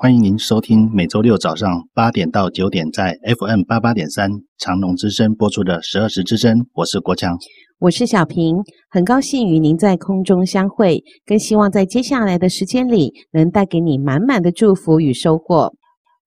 [0.00, 6.64] 欢迎您收听每周六早上八点到九点在 FM 八八点三长隆之声播出的十二时之声。
[6.74, 7.36] 我是国强，
[7.80, 8.58] 我是小平，
[8.88, 15.74] 很高兴与您在空中相会，更希望在接下来的时间里能带给你满满的祝福与收获。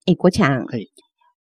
[0.06, 0.86] 哎，国强，嘿，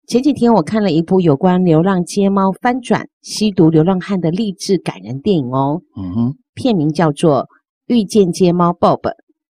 [0.07, 7.43] 前几天我看了一部有关流浪街猫翻转吸毒流浪汉的励志感人电影哦，嗯哼，片名叫做
[7.85, 9.01] 《遇见街猫 Bob》。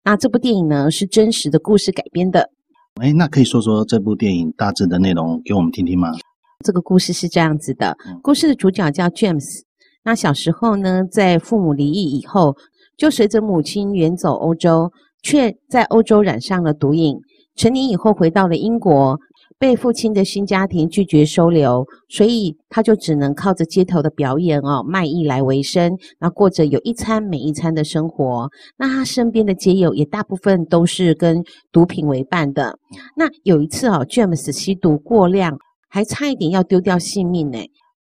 [0.05, 2.49] 那这部电影呢，是真实的故事改编的。
[2.99, 6.11] 哎，那可以说说这部电影大致的内容给我们听听吗？
[6.63, 9.61] 这个故事是这样子的，故事的主角叫 James。
[10.03, 12.55] 那小时候呢，在父母离异以后，
[12.97, 14.91] 就随着母亲远走欧洲，
[15.23, 17.17] 却在欧洲染上了毒瘾。
[17.55, 19.19] 成年以后回到了英国。
[19.61, 28.49] 被父亲的新家庭拒绝收留，所以他就只能靠着街头的表演哦，卖艺来维生，那过着有一餐没一餐的生活。
[28.79, 32.79] 那他身边的街友也大部分都是跟毒品为伴的。
[33.15, 35.55] 那有一次哦，James 吸毒过量，
[35.87, 37.59] 还差一点要丢掉性命呢。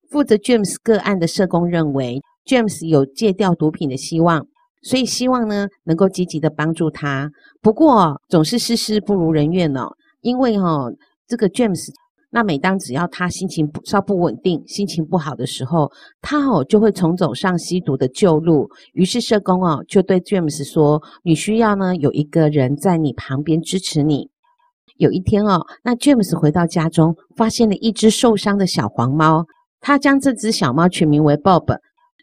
[0.09, 4.47] 负责 James 个案的社工认为，James 有戒掉毒品的希望，
[4.83, 7.29] 所以希望呢能够积极的帮助他。
[7.61, 9.89] 不过总是事事不如人愿哦，
[10.21, 10.93] 因为哦。
[11.27, 11.89] 这个 James，
[12.29, 15.91] 那每当只要他心情稍不稳定、心情不好的时候，
[16.21, 18.69] 他哦就会重走上吸毒的旧路。
[18.93, 24.29] 于是社工哦就对 James 说：“你需要呢有一个人在你旁边支持你。”
[24.97, 29.45] 有一天哦，那 James 回到家中，发现了一只受伤的小黄猫。
[29.79, 31.75] 他将这只小猫取名为 Bob，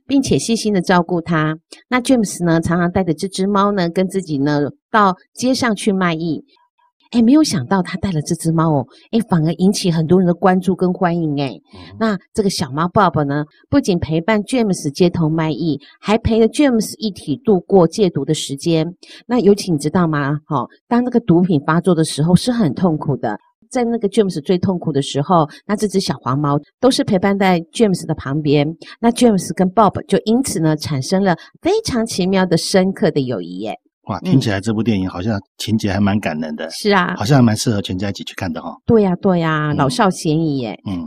[0.06, 1.59] 并且细心的照顾它。
[1.89, 4.61] 那 James 呢，常常带着这只猫呢，跟自己呢
[4.93, 6.45] 到街上去卖艺。
[7.11, 11.53] 哎，没有想到他带了这只猫哦，哎，反而引起很多人的关注跟欢迎哎。
[11.99, 18.95] 那这个小猫 Bob 呢，不仅陪伴 James 街头卖艺，还陪着 James 一起度过戒毒的时间。
[19.27, 20.39] 那尤其你知道吗？
[20.47, 23.39] 哈、哦，当那个毒品发作的时候是很痛苦的，
[23.71, 28.77] 在那个 James 最痛苦的时候，那这只小黄猫都是陪伴在 James 的旁边。
[29.01, 33.79] 那 James 跟 Bob 就因此呢，产生了非常奇妙的、深刻的友谊耶。
[34.09, 36.69] 哇，听起来这部电影好像情节还蛮感人的。
[36.71, 38.75] 是啊，好像还蛮适合全家一起去看的哈、哦。
[38.87, 40.75] 对呀、啊，对呀、啊，老少咸宜耶。
[40.89, 41.07] 嗯，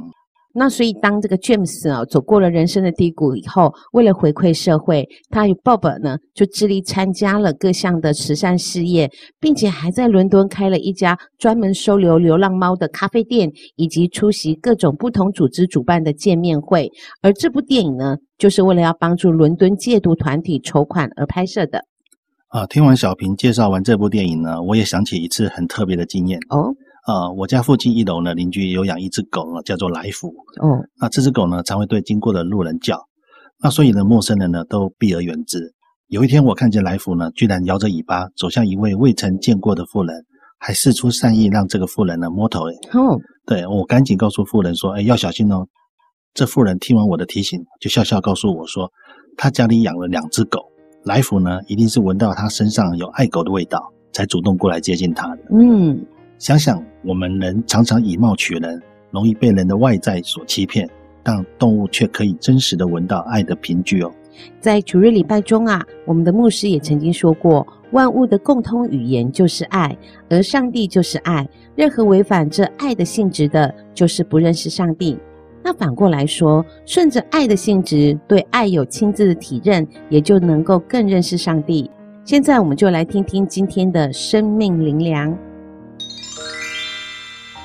[0.54, 16.88] 那所以当这个 James 啊走过了人生的低谷以后，为了回馈社会，他与 Bob 呢就致力参加了各项的慈善事业，并且还在伦敦开了一家专门收留流浪猫的咖啡店，以及出席各种不同组织主办的见面会。
[17.24, 21.82] 而这部电影呢，就是为了要帮助伦敦戒毒团体筹款而拍摄的。
[22.52, 26.74] 啊，听完小平介绍完这部电影呢，我也想起一次很特别的经验哦。
[27.06, 30.28] 啊，我家附近一楼呢，邻居有养一只狗呢，叫做来福。
[30.62, 33.00] 哦，那这只狗呢，常会对经过的路人叫，
[33.64, 35.74] 那所以呢，陌生人呢都避而远之。
[36.08, 40.26] 有一天，我看见来福呢，居然摇着尾巴走向一位未曾见过的妇人，
[40.60, 42.66] 还示出善意让这个妇人呢摸头。
[42.66, 45.66] 哦，对，我赶紧告诉妇人说：“哎，要小心哦。”
[46.36, 48.92] 这妇人听完我的提醒，就笑笑告诉我说
[49.38, 50.60] ：“她家里养了两只狗。”
[51.04, 55.40] 来福呢，一定是闻到他身上有爱狗的味道，才主动过来接近他的。
[55.52, 56.00] 嗯，
[56.38, 60.88] 想想我们人常常以貌取人，容易被人的外在所欺骗，
[61.24, 64.12] 但动物却可以真实的闻到爱的凭据哦。
[64.60, 69.96] 在主日礼拜中啊，我们的牧师也曾经说过，万物的共通语言就是爱，
[70.30, 71.48] 而上帝就是爱。
[71.76, 75.18] 任何违反这爱的性质的，就是不认识上帝。
[75.64, 81.90] 那反过来说，顺着爱的性质，对爱有亲自的体认，也就能够更认识上帝。
[82.24, 85.38] 现在，我们就来听听今天的生命灵粮。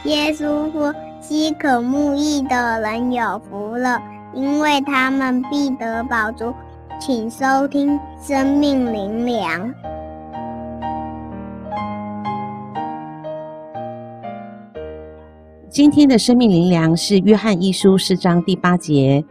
[0.05, 4.01] 耶稣说：“饥渴慕义的人有福了，
[4.35, 6.53] 因为他们必得饱足。”
[6.99, 9.75] 请收听生命灵粮。
[15.77, 19.23] 今天的生命灵粮是约翰一书四章第八节：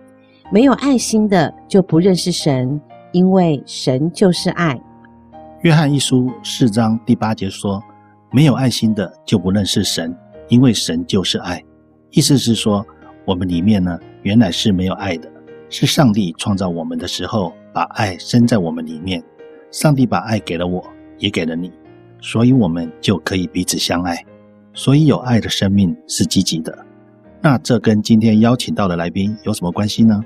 [0.51, 2.79] 没有爱心的就不认识神，
[3.11, 4.79] 因为神就是爱。
[5.61, 7.81] 约翰一书四章第八节说：
[8.31, 10.15] 没有爱心的就不认识神，
[10.47, 11.59] 因为神就是爱。
[12.11, 12.85] 意思是说，
[13.25, 15.27] 我们里面呢，原来是没有爱的，
[15.71, 19.19] 是上帝创造我们的时候，把爱生在我们里面。
[19.71, 20.85] 上帝把爱给了我，
[21.17, 21.71] 也给了你，
[22.21, 24.23] 所以我们就可以彼此相爱。
[24.75, 26.77] 所以有爱的生命是积极的。
[27.41, 30.23] 那这跟今天邀请到的来宾有什么关系呢？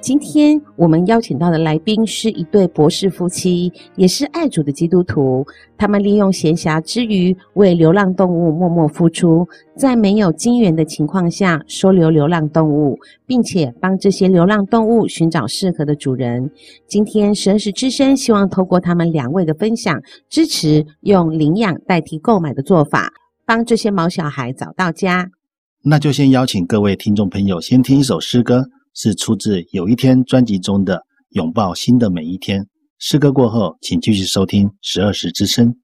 [0.00, 5.46] 今天我们邀请到的来宾是一对博士夫妻，也是爱主的基督徒。
[5.78, 9.46] 他们利用闲暇之余，为流浪动物默默付出，
[9.76, 16.50] 在没有金援的情况下收留流浪动物，并且帮这些流浪动物寻找适合的主人。
[16.88, 23.08] 今天神使之声希望透过他们两位的分享，支持用领养代替购买的做法，
[23.44, 25.30] 帮这些毛小孩找到家。
[25.84, 28.68] 那就先邀请各位听众朋友先听一首诗歌。
[28.94, 30.96] 是出自《有一天》专辑中的
[31.30, 32.60] 《拥抱新的每一天》。
[32.98, 35.74] 诗歌过后，请继续收听十二时之声。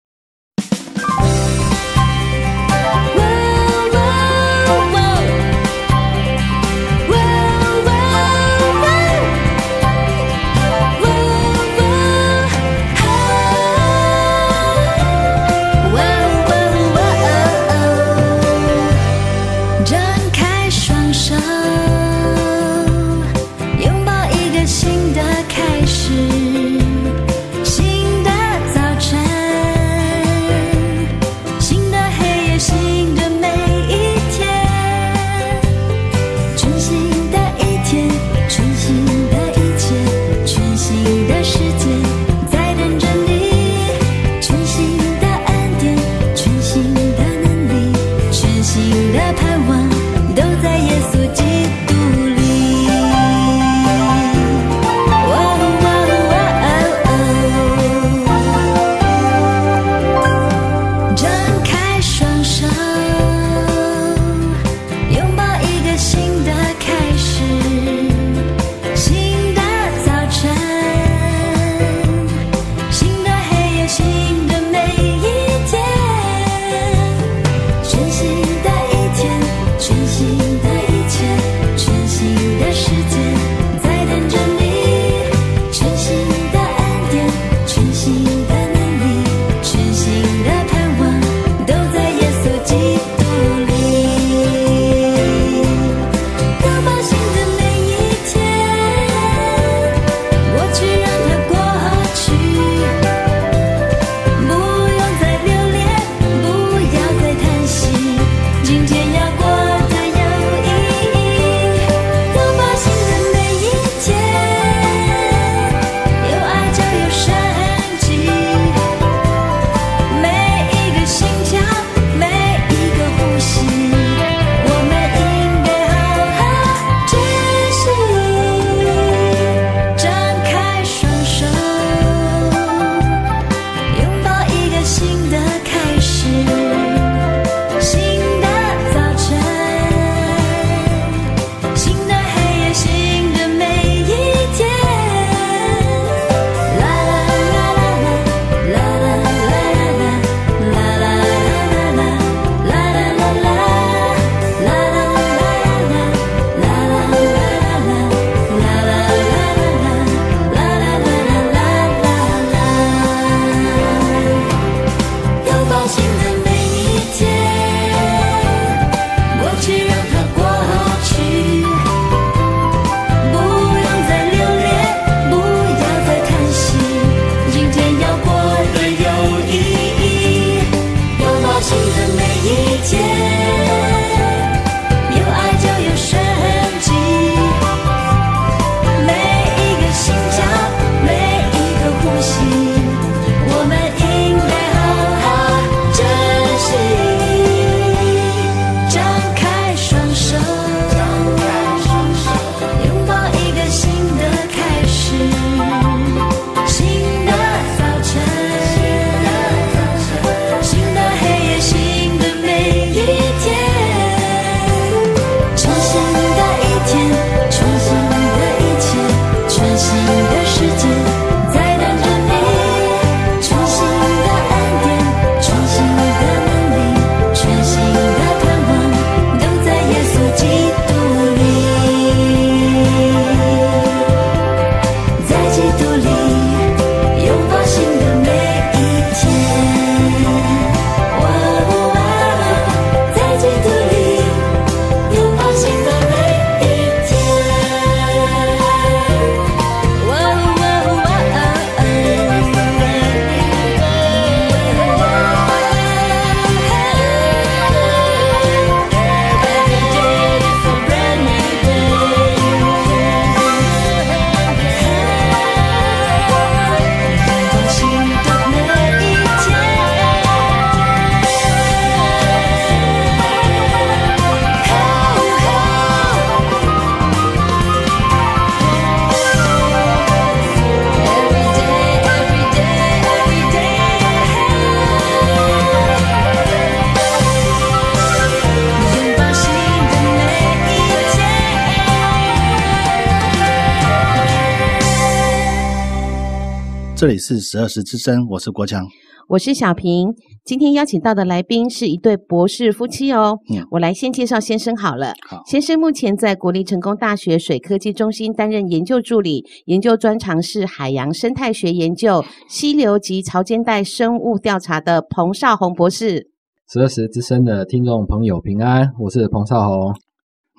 [296.99, 298.85] 这里是十二时之声，我是国强，
[299.29, 300.13] 我是小平。
[300.45, 303.39] 今天邀请到的来宾是一对博士夫妻哦。
[303.55, 305.15] 嗯，我来先介绍先生好了。
[305.29, 316.33] 好，先生目前在国立成功大学水科技中心担任研究助理，研究专长是海洋生态学研究、溪流及潮间带生物调查的彭少红博士。
[316.69, 319.95] 十二时之声的听众朋友平安，我是彭少红。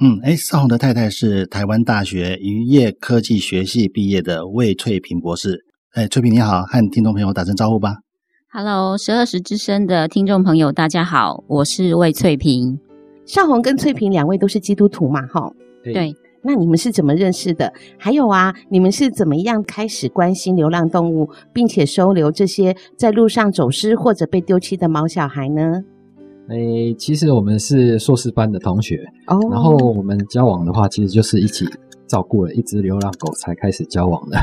[0.01, 5.65] 嗯，哎，少红的太太是台湾大学渔业科技学系毕业的魏翠萍博士。
[5.95, 7.95] 哎，翠萍你好，和听众朋友打声招呼吧。
[8.53, 12.79] Hello，十二时之声的听众朋友，大家好，我是魏翠萍。
[13.25, 15.25] 少红跟翠萍两位都是基督徒嘛？
[15.25, 15.51] 哈，
[15.83, 16.15] 对。
[16.43, 17.73] 那你们是怎么认识的？
[17.97, 25.81] 还有啊，你们是怎么样开始关心流浪动物，并且收留这些在路上走失或者被丢弃的毛小孩呢？
[26.49, 29.39] 哎，其实我们是硕士班的同学哦。
[29.49, 31.67] 然后我们交往的话，其实就是一起
[32.05, 34.37] 照顾了一只流浪狗才开始交往的。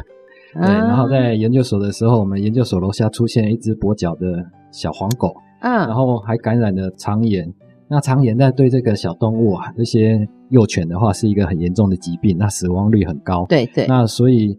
[0.60, 7.52] 对，然后在研究所的时候，我们研究所楼下出现一只跛脚的小黄狗，嗯，然后还感染了肠炎。
[7.88, 13.46] 那肠炎在对这个小动物啊，这些幼犬的话，是一个很严重的疾病，那死亡率很高。
[13.48, 13.86] 对对。
[13.86, 14.58] 那所以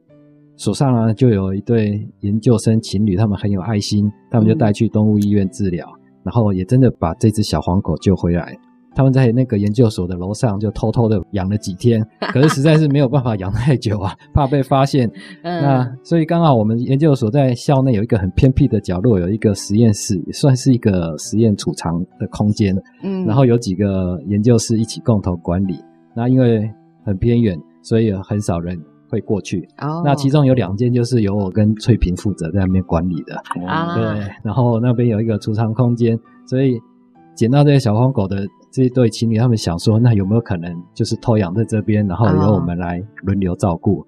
[0.56, 8.58] 手上呢，就有一对研究生情侣，他们很有爱心，他们就带去动物医院治疗，嗯，然后也真的把这只小黄狗救回来。
[8.98, 15.08] 他们在那个研究所的楼上就偷偷的养了几天， 可是实在是没有办法养太久啊， 怕被发现。
[15.44, 22.76] 嗯、那所以刚好我们研究所在校内有一个很偏僻的角落，有一个实验室，也算是一个实验储藏的空间。
[23.04, 25.80] 嗯，然后有几个研究室一起共同管理。
[26.16, 26.68] 那因为
[27.06, 28.76] 很偏远，所以很少人
[29.12, 29.70] 会过去。
[29.78, 33.36] 哦，那其中有两间就是由我跟翠萍负责在那边管理的。
[33.68, 34.28] 啊，对。
[34.42, 36.80] 然后那边有一个储藏空间，所以
[37.36, 38.44] 捡到这些小黄狗的。
[38.78, 44.02] 这一对情侣，他们想说，那有没有可能就是偷养在这边，然后由我们来轮流照顾？
[44.02, 44.06] 哦、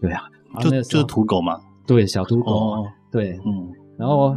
[0.00, 0.22] 对啊，
[0.60, 4.36] 就就是土狗嘛，对，小土狗，哦、对，嗯，然后。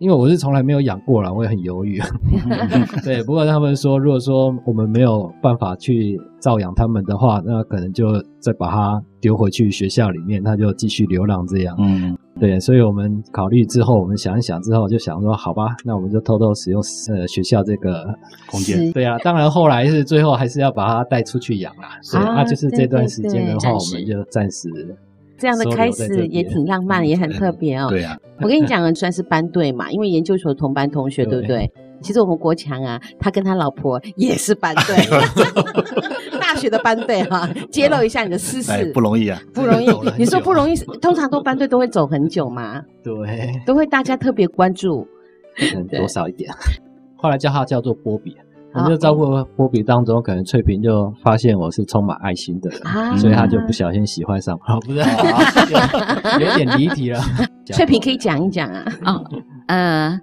[0.00, 2.00] 因为我是从来没有养过了，我也很犹豫。
[3.04, 11.76] 对，不过他们说，如果说我们没有办法去照养他们的话，那可能就再把它丢回去学校里面，它就继续流浪这样。
[11.78, 16.80] 嗯，对，所以我们考虑之后，我们想一想之后，就想说，好吧，那我们就偷偷使用
[17.14, 18.06] 呃学校这个
[18.50, 18.90] 空间。
[18.92, 21.98] 对啊，当然后来是最后还是要把它带出去养啦。
[22.00, 24.96] 所以啊，就是这段时间的话，我们就暂时。
[25.40, 27.88] 这样的开始也挺浪漫，也很特别哦。
[27.88, 31.72] 对啊，我跟你讲，算是班队嘛，因为研究所同班同学，对不对？
[32.02, 34.96] 其实我们国强啊，他跟他老婆也是班队，
[36.38, 37.48] 大学的班队哈。
[37.70, 39.86] 揭露一下你的私事，不容易啊，不容易。
[40.18, 42.82] 你说不容易，通常都班队都会走很久嘛？
[43.02, 45.06] 对，都会大家特别关注，
[45.90, 46.50] 多少一点。
[47.16, 48.36] 后来叫他叫做波比。
[48.72, 54.98] 我就照顾波比当中，可能翠萍就发现我是充满爱心的人，啊、所以他就不小心喜欢上不是，
[56.40, 57.20] 有点离题了。
[57.66, 58.84] 翠萍可以讲一讲啊。
[59.06, 59.24] 哦，
[59.66, 60.20] 呃，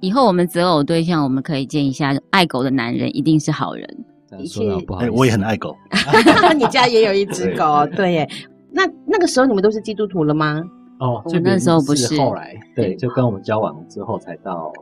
[0.00, 4.04] 以后我们择偶对象，我们可以见一下，爱狗的男人一定是好人。
[4.46, 5.76] 说到不好、欸，我也很爱狗。
[6.56, 8.28] 你家也有一只狗，对耶。
[8.70, 10.62] 那那个时候你们都是基督徒了吗？
[11.00, 14.72] 哦，我那时候不是，后来对，就跟我们交往了之后才到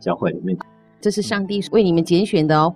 [0.00, 0.56] 教会里面。
[1.02, 2.74] 这是上帝为你们拣选的哦。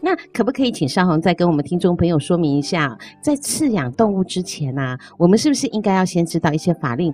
[0.00, 7.12] 那可不可以请绍鸿再跟我们听众朋友说明一下，在饲养动物之前啊，我们是不是应该要先知道一些法令？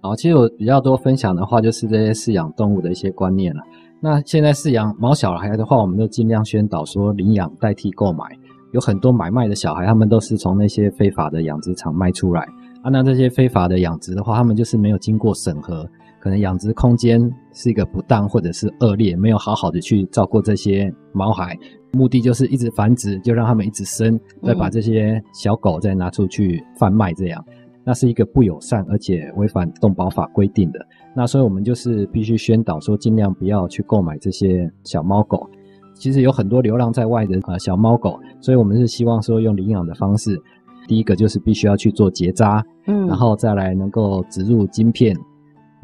[0.00, 3.62] 好，其实我比较多分享的话，就是这些饲养动物的一些观念了。
[4.00, 8.24] 那现在饲养毛小孩的话，我们就尽量宣导说领养代替购买。
[8.72, 12.42] 有很多买卖的小孩，他们都是从那些非法的养殖场卖出来
[12.82, 12.90] 啊。
[12.90, 15.88] 那这些非法的养殖的话，他们就是没有经过审核。
[16.24, 17.20] 可能养殖空间
[17.52, 21.54] 是一个不当或者是恶劣，没有好好的去照顾这些毛孩，
[21.92, 27.44] 目的就是一直繁殖，就让他们一直生，再把这些小狗再拿出去贩卖，这样，
[27.84, 30.80] 那是一个不友善而且违反动保法规定的。
[31.14, 35.46] 那所以我们就是必须宣导说，尽量不要去购买这些小猫狗。
[35.92, 40.40] 其实有很多流浪在外的呃小猫狗，所以我们是希望说用领养的方式，
[40.88, 45.14] 第一个就是必须要去做结扎，嗯，然后再来能够植入晶片。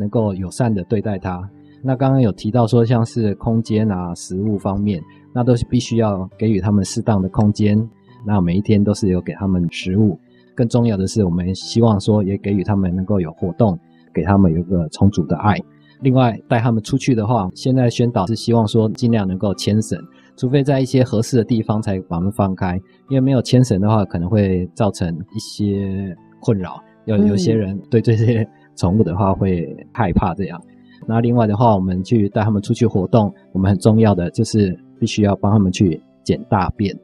[0.00, 1.48] 能够友善的对待它。
[1.82, 5.00] 那刚刚有提到说，像是空间啊、食物方面，
[5.32, 7.88] 那都是必须要给予他们适当的空间。
[8.26, 10.18] 那每一天都是有给他们食物。
[10.54, 13.78] 更重要的是，我们希望说，也给予他们能够有活动，
[14.12, 15.56] 给他们有一个充足的爱。
[16.02, 19.98] 另外，带他们出去的话，现在宣导是希望说，尽量能够牵绳，
[20.36, 22.78] 除非在一些合适的地方才把他们放开。
[23.08, 26.78] 因为没有牵绳的话，可能会造成一些困扰。
[27.06, 28.46] 有有些人对这些。
[28.80, 30.58] 宠物的话会害怕这样，
[31.06, 36.96] 那另外的话，我们去带他们出去活动，我们很重要的就是必须要帮他们去捡大便，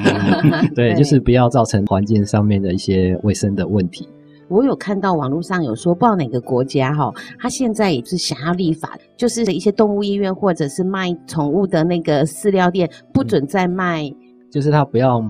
[0.76, 4.06] 对，就是不要造成环境上面的一些卫生的问题。
[4.48, 14.14] 我有看到网络上有说，不知道哪个国家哈，他现在也是想要立法，就是一些动物医院或者是卖宠物的那个饲料店，不准再卖，嗯、
[14.50, 15.24] 就是他不要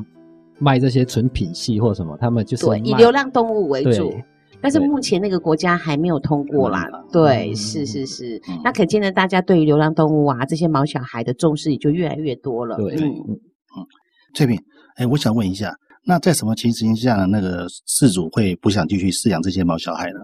[0.58, 4.12] 卖这些纯品系或什么，他们就是以流浪动物为主。
[4.60, 6.88] 但是目前那个国家还没有通过啦。
[7.12, 8.36] 对，嗯、是是是。
[8.48, 12.76] 嗯、那可见呢，大家对于流浪动物啊这些毛小孩的重视也就越来越多了。
[12.76, 13.86] 对，嗯嗯。
[14.34, 14.58] 翠萍，
[14.96, 15.74] 哎，我想问一下。
[16.08, 20.20] 那在什么情形下，那个饲主会不想继续饲养这些毛小孩呢？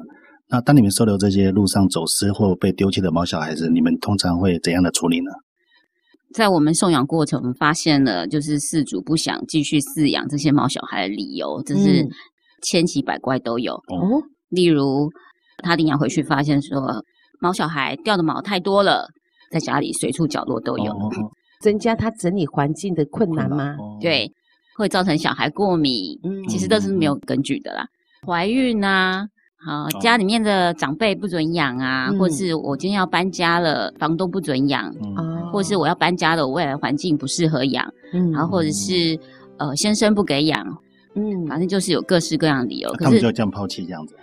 [0.49, 5.31] 那当你们收留这些路上走失或被丢弃的毛小孩子，你们通常会怎样的处理呢？
[6.35, 12.07] 在我们送养过程，我们发现了就是饲主不想继续饲养这些毛小孩的理由，这是
[12.63, 13.75] 千奇百怪都有。
[13.75, 15.11] 哦，例如
[15.59, 17.05] 他领养回去发现说
[17.41, 19.07] 毛小孩掉的毛太多了，
[19.51, 23.77] 在家里随处角落都有，哦哦、 增加他整理环境的困难吗？
[23.79, 24.33] 哦、对。
[24.75, 27.85] 会造成小孩过敏，嗯，其实都是没有根据的啦。
[28.27, 29.23] 怀孕啊，
[29.63, 39.17] 好，家里面的长辈不准养啊，或是我今天要搬家了，房东不准养，啊，或是我要搬家了，我未来环境不适合养，嗯，然后或者是
[39.59, 40.67] 呃先生不给养，
[41.15, 42.93] 嗯，反正就是有各式各样的理由。
[42.97, 44.15] 他们就这样抛弃这样子？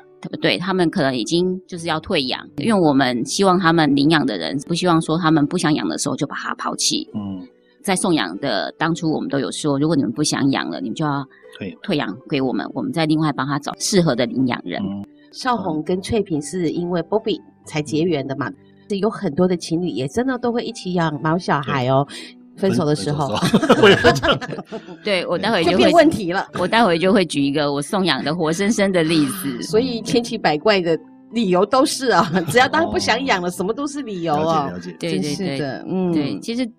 [0.42, 7.48] 对，他们可能已经就是要退养，因为我们希望他们领养的人不希望说他们不想养的时候就把它抛弃，嗯。
[7.82, 11.26] 在送养的当初，我们都有说，如果你们不想养了，你们就要
[11.58, 14.84] 退退养给我们，我们再另外帮他找适合的领养人。
[14.84, 18.52] 嗯、少红跟翠萍是因为 Bobby 才结缘的嘛？
[18.90, 22.06] 是有很多的情侣也真的都会一起养毛小孩哦。
[22.60, 23.34] 分手的时候，
[25.04, 26.48] 对我待会就会变问题了。
[26.60, 29.62] 我待会就会举一个我送养的活生生的例子。
[29.64, 30.98] 所以千奇百怪的
[31.32, 34.68] 理由都是啊， 只要他不想养了，哦、什么都是理由啊。
[34.68, 36.70] 了解，了解，对对对，嗯，对，其实。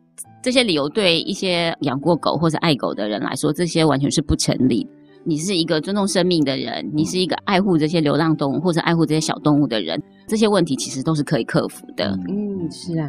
[0.43, 4.87] 这些理由对一些养过狗或者爱狗的人来说，这些完全是不成立。
[5.23, 12.19] 你是一个尊重生命的人，你是一个爱护这些流浪动物或者爱护这些小动物的人，这些问题其实都是可以克服的。
[12.27, 13.07] 嗯，是啊。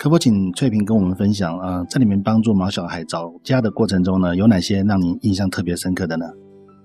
[0.00, 6.24] 可不可请翠萍跟我们分享啊、呃，在你们帮助毛小孩找家的过程中呢，有哪些让您印象特别深刻的呢？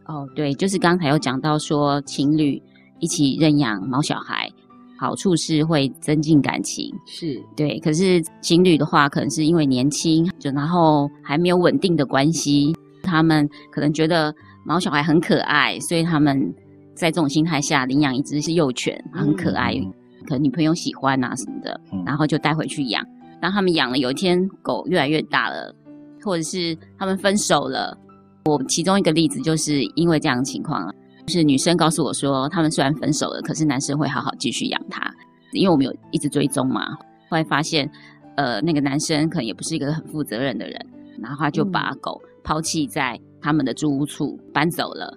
[0.07, 2.61] 哦，对，就是刚才有讲到说情侣
[2.99, 4.49] 一起认养毛小孩。
[4.97, 7.77] 好处是会增进感情，是对。
[7.79, 12.73] 可是情侣的话，可能是因为年轻，就然后还没有稳定的关系，
[13.03, 14.33] 他们可能觉得
[14.65, 16.41] 毛小孩很可爱，所以他们
[16.93, 19.93] 在这种心态下领养一只是幼犬，很可爱，嗯、
[20.25, 23.05] 可能女朋友喜欢啊什么的，然后就带回去养。
[23.41, 25.73] 当他们养了，有一天狗越来越大了，
[26.21, 27.97] 或者是他们分手了，
[28.45, 30.93] 我其中一个例子就是因为这样的情况。
[31.27, 35.11] 是女生告诉我说，他们虽然分手了，可是男生会好好继续养它，
[35.53, 36.93] 因为我们有一直追踪嘛。
[37.29, 37.89] 后来发现，
[38.37, 40.79] 呃，那个男生可能也不是一个很负责任的人，
[41.19, 45.11] 然后他就把狗抛弃在他们的租屋处搬走了。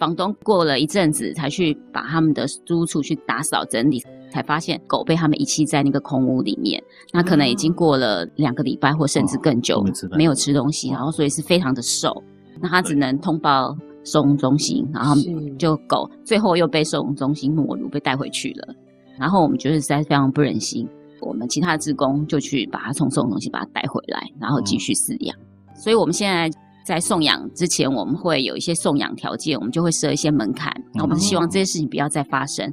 [0.00, 6.82] 房东过了一阵子才去把他们的租屋处去打扫整理，才发现狗被他们遗弃在那个空屋里面。
[7.12, 9.84] 那可能已经过了两个礼拜或甚至更久，哦、
[10.16, 12.22] 没有吃东西，然后所以是非常的瘦。
[12.60, 13.76] 那他只能通报。
[14.04, 15.14] 收容中心，然后
[15.56, 18.74] 就狗最后又被收容中心没入，被带回去了。
[19.16, 20.88] 然后我们觉得实在非常不忍心，
[21.20, 25.38] 我们其他的职工就去把它从收容中心把它带回来，然后继续饲养。
[25.38, 26.50] 嗯、所以我们现在
[26.84, 30.74] 在送养之前，我们会有一些送养条件，我们就会设一些门槛。
[30.92, 32.68] 那我们是希望这些事情不要再发生。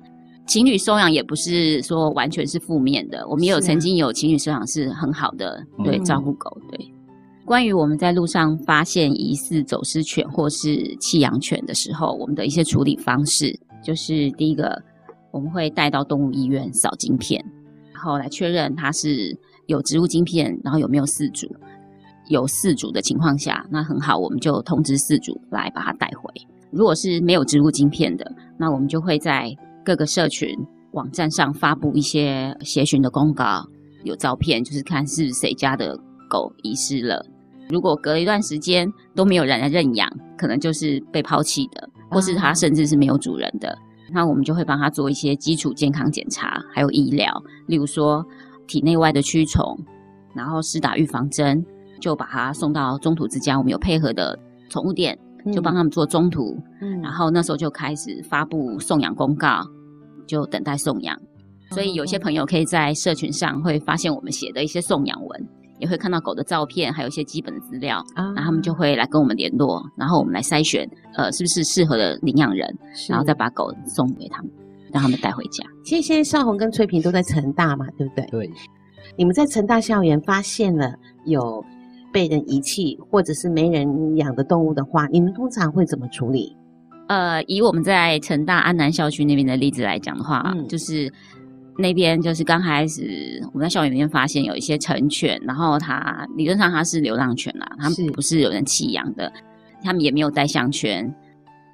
[0.50, 6.94] 嗯、情侣收养也不是说完全是负面的，我们也有曾经有情侣收养是很好的，啊、对，照顾狗，对。
[7.46, 14.80] 关于我们在路上发现疑似走失犬或是弃养犬的时候，我们的一些处理方式，就是第一个，
[15.32, 17.44] 我们会带到动物医院扫晶片，
[17.94, 19.36] 然后来确认它是
[19.68, 21.48] 有植入晶片，然后有没有饲主。
[22.28, 26.32] 有饲主的情况下，那很好，我们就通知饲主来把它带回。
[26.70, 29.52] 如果是没有植入晶片的，那我们就会在
[29.86, 30.50] 各个社群
[30.92, 33.66] 网站上发布一些协寻的公告，
[34.04, 35.98] 有照片，就是看是谁家的
[36.30, 37.26] 狗遗失了。
[37.70, 43.78] 如果隔了一段时间都没有人来认养，可能就是被抛弃的，或是它甚至是没有主人的，
[44.12, 47.32] 那我们就会帮它做一些基础健康检查，还有医疗，
[47.68, 48.26] 例如说
[48.68, 49.78] 体内外的驱虫，
[50.34, 51.64] 然后施打预防针，
[52.02, 53.56] 就把它送到中途之家。
[53.56, 54.38] 我们有配合的
[54.68, 55.16] 宠物店，
[55.52, 59.62] 就帮他们做中途，嗯，然后那时候就开始发布送养公告，
[60.28, 61.20] 就等待送养。
[61.72, 65.48] 所以有些朋友可以在社群上会发现我们写的一些送养文。
[65.80, 72.68] 也会看到狗的照片，还有一些基本的资料，啊、然后他们就会来跟我们联络，然后我们来筛选，呃，是不是适合的领养人，
[73.08, 74.52] 然后再把狗送给他们，
[74.92, 75.64] 让他们带回家。
[75.86, 78.26] 其实现在少红跟翠萍都在成大嘛，对不对？
[78.26, 78.52] 对。
[79.16, 81.64] 你们在成大校园发现了有
[82.12, 86.56] 被人遗弃或者是没人养的动物的话，你们通常会怎么处理？
[87.08, 91.12] 呃，以我们在成大安南校区那边的例子来讲的话，嗯、就是
[91.78, 99.32] 那边就是刚开始我们在校园里面发现有一些成犬，然后它理论上它是流浪犬啦，它们不是有人弃养的，
[99.84, 101.12] 他们也没有带项圈。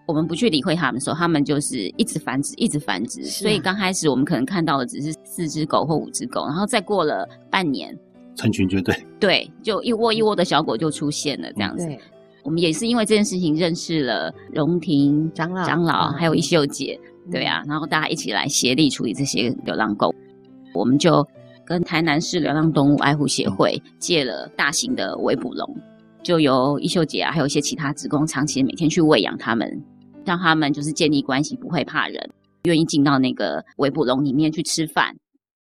[0.08, 3.21] 我们不去理会他们的时候，他们就是一直繁殖，一直繁殖。
[3.21, 7.98] 啊、所以刚开始我们可能看到的只是四只狗或五只狗，然后再过了半年，
[8.36, 11.88] 成群结队， 对，就一窝一窝的小狗就出现了，这样子。
[12.43, 20.13] 我们也是因为这件事情认识了荣婷长老、长老，还有一秀姐，嗯、对啊，然后大家一起来协力处理这些流浪狗。
[20.74, 21.28] 我们就
[21.65, 25.67] 跟台南市流浪动物爱护协会借了大型的围捕笼，
[26.21, 29.84] 就由一秀姐啊，还有一些其他职工长期每天去喂养它们，
[30.24, 32.30] 让他们就是建立关系，不会怕人，
[32.65, 35.15] 愿意进到那个围捕笼里面去吃饭。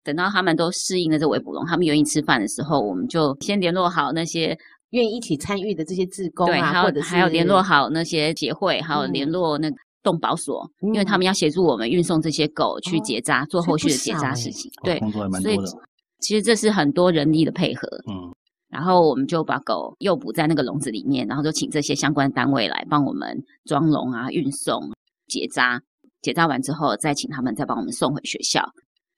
[0.05, 4.57] 等到他们都适应了这围捕笼，他们愿意吃饭的时候，我们就先联络好那些。
[4.91, 14.71] 愿意一起参与的这些志工啊，对，还有或者还有联络好那些协会，还有联络那个动保所，嗯、因为他们要协助我们运送这些狗去结扎，哦、做后续的结扎事情。
[14.83, 15.65] 对，工作还蛮多的。
[15.65, 15.79] 所以
[16.19, 17.85] 其实这是很多人力的配合。
[18.07, 18.31] 嗯，
[18.69, 24.81] 然后我们就把狗诱捕在那个笼子里面，然后就请这些相关单位来帮我们装笼啊、运送、
[25.27, 25.81] 结扎。
[26.21, 28.63] 结扎完之后，再请他们再帮我们送回学校。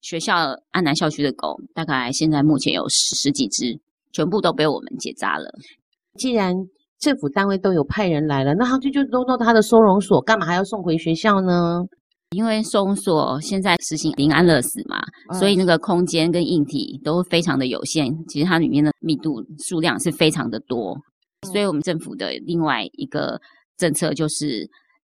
[0.01, 0.35] 学校
[0.71, 3.79] 安南校区的狗大概现在目前有十十几只。
[4.13, 5.45] 全部都被我们结扎了。
[6.15, 6.55] 既然
[6.97, 11.83] 政府单位都有派人来了，那他就就弄到他的收容所，干嘛还要送回学校呢？
[12.31, 14.97] 因为收容所现在实行零安乐死嘛，
[15.29, 18.11] 嗯、所以那个空间跟硬体都非常的有限。
[18.27, 20.97] 其实它里面的密度数量是非常的多，
[21.41, 23.39] 嗯、所以我们政府的另外一个
[23.77, 24.67] 政策就是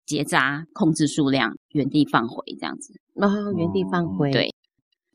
[0.06, 2.94] 结扎，控制数量，原地放回这样子。
[3.14, 4.48] 然后、哦、原地放回，对。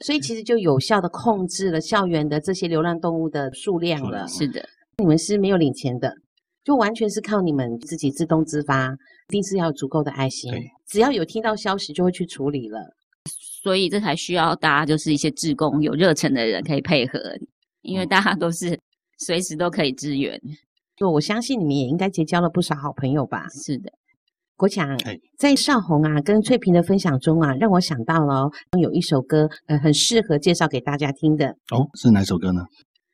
[0.05, 4.27] 所以其实就有效的控制了校园的这些流浪动物的数量了。
[4.27, 6.13] 是的，你们是没有领钱的，
[6.63, 8.91] 就完全是靠你们自己自动自发，
[9.27, 10.51] 一定是要有足够的爱心。
[10.87, 12.79] 只要有听到消息，就会去处理了。
[13.61, 17.19] 所以这才需要大家就是一些志工有热忱的人可以配合，
[17.81, 18.79] 因为大家都是
[19.17, 20.39] 随时都可以支援。
[20.95, 23.47] 就我相信你们也应该结交了不少好朋友吧？
[23.49, 23.91] 是的。
[24.59, 24.85] 国强
[25.37, 31.47] 在少红啊跟翠萍的分享中啊，让我想到了、哦、有一首歌，呃，很适合介绍给大家听的。
[31.71, 32.65] 哦，是哪首歌呢？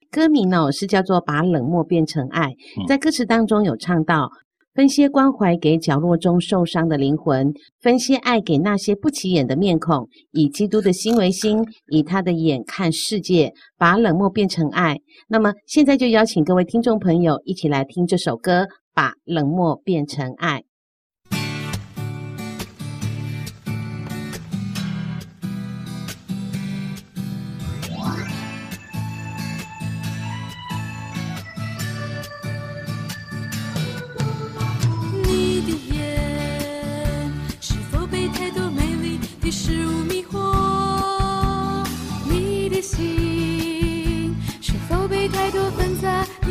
[0.10, 2.48] 歌名呢、哦、是叫做《把冷漠变成爱》。
[2.88, 4.28] 在歌词当中有唱到：
[4.74, 14.98] 分些关怀给角落中受伤的灵魂，分些爱给那些不起眼的面孔，以基督的心为心，以他的眼看世界，把冷漠变成爱。
[15.28, 18.64] 那么现在就邀请各位听众朋友一起来听这首歌，
[18.96, 20.62] 《把冷漠变成爱》。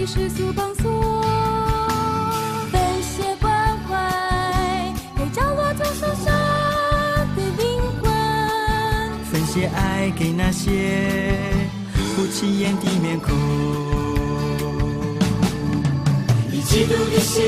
[0.07, 1.23] 世俗绑锁，
[2.71, 3.51] 分些关
[3.89, 6.27] 怀给角落中受伤
[7.35, 8.13] 的灵魂，
[9.33, 11.35] 分些爱给那些
[12.15, 13.35] 不起眼的面孔。
[16.53, 17.43] 以基督的心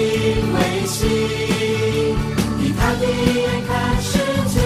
[0.55, 1.07] 为心，
[2.59, 4.57] 以他的眼看世界。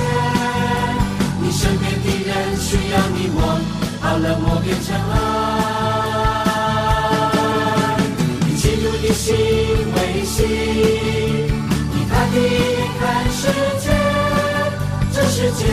[1.43, 3.61] 你身边的人需要你我，
[4.01, 5.30] 把冷漠变成爱。
[10.41, 10.49] 心，
[11.93, 13.01] 以他的眼看
[13.31, 13.43] 世
[13.79, 13.85] 界，
[15.13, 15.67] 这世界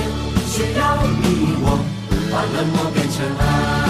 [0.48, 0.82] 需要
[1.22, 1.24] 你
[1.62, 1.66] 我，
[2.32, 3.87] 把冷漠变成爱。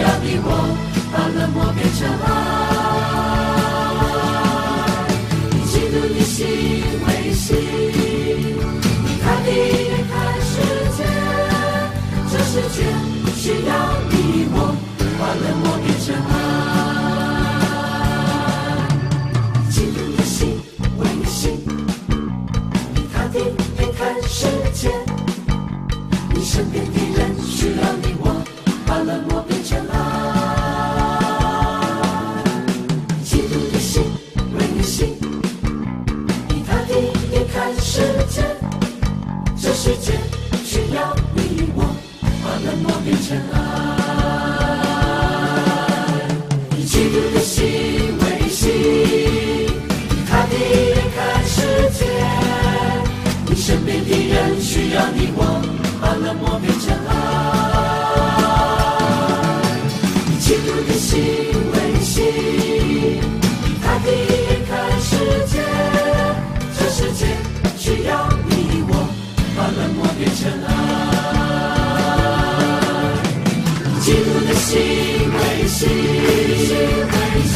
[0.00, 0.48] 要的我，
[1.12, 2.26] 把冷漠变成爱。
[5.52, 6.36] 以基督的心
[7.06, 7.46] 为心，
[9.04, 9.48] 你看地，
[9.88, 10.52] 眼看世
[10.96, 10.98] 界，
[12.30, 12.78] 这世界
[13.36, 13.70] 需要。
[43.08, 43.56] 变成爱。
[46.76, 47.64] 以基督的心
[48.20, 49.70] 为心，以
[50.28, 51.56] 他的眼看世
[51.98, 52.04] 界。
[53.46, 55.40] 你身边的人需要你我，
[56.02, 56.94] 把冷漠变成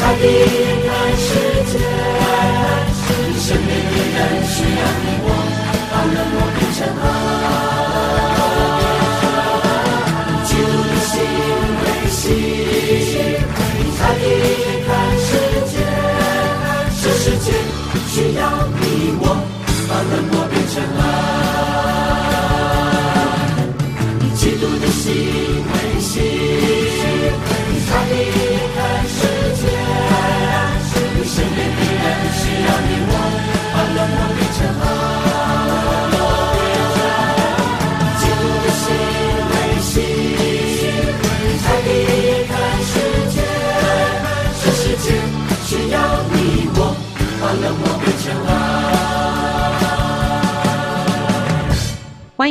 [0.04, 0.26] 他的眼
[0.82, 1.28] 看世
[1.70, 1.78] 界，
[3.08, 5.26] 你身边的人需要你我，
[5.92, 7.04] 把冷漠变成爱。
[10.44, 11.10] 基督的心
[11.78, 12.20] 为心，
[13.96, 14.90] 他的眼看
[15.22, 15.28] 世
[15.70, 15.74] 界，
[17.00, 17.46] 这世界
[18.08, 18.40] 需要
[18.80, 18.82] 你
[19.20, 19.24] 我，
[19.88, 20.34] 把冷漠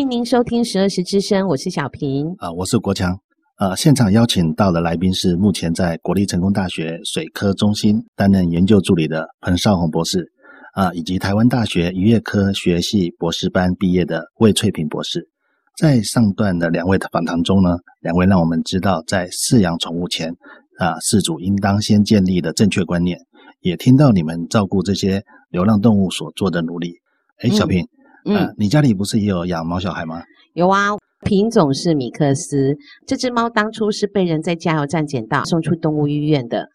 [0.01, 2.27] 欢迎您收听《十二时之声》，我是小平。
[2.39, 3.15] 啊、呃，我是国强。
[3.59, 10.25] 呃，现场邀请到的来宾是目前在国立成功大学水科中心担任研究助理的彭少红博士，
[10.73, 15.29] 啊、呃，以及台湾大学渔业科学系博士班毕业的魏翠萍博士。
[15.77, 20.31] 在上段的两位的访谈中呢，两位让我们知道，在饲养宠物前，
[20.79, 23.19] 啊、呃，饲主应当先建立的正确观念，
[23.59, 26.95] 也听到你们照顾这些流浪动物所做的努力。
[27.43, 27.87] 哎，小平，嗯、
[28.25, 30.21] 呃，你家里不是也有养猫小孩吗？
[30.53, 30.89] 有啊。
[31.23, 36.67] 品种是米克斯，这只猫当初是被人在加油站捡到，送出动物医院的。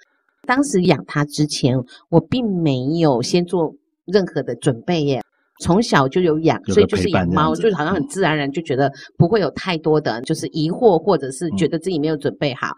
[0.46, 1.76] 当时养它之前，
[2.11, 5.20] 我并没有先做任何的准备耶。
[5.59, 12.68] 从小就有养，所以就是养猫，就好像很自然而然就觉得不会有太多的就是疑惑，或者是觉得自己没有准备好。
[12.68, 12.70] 嗯、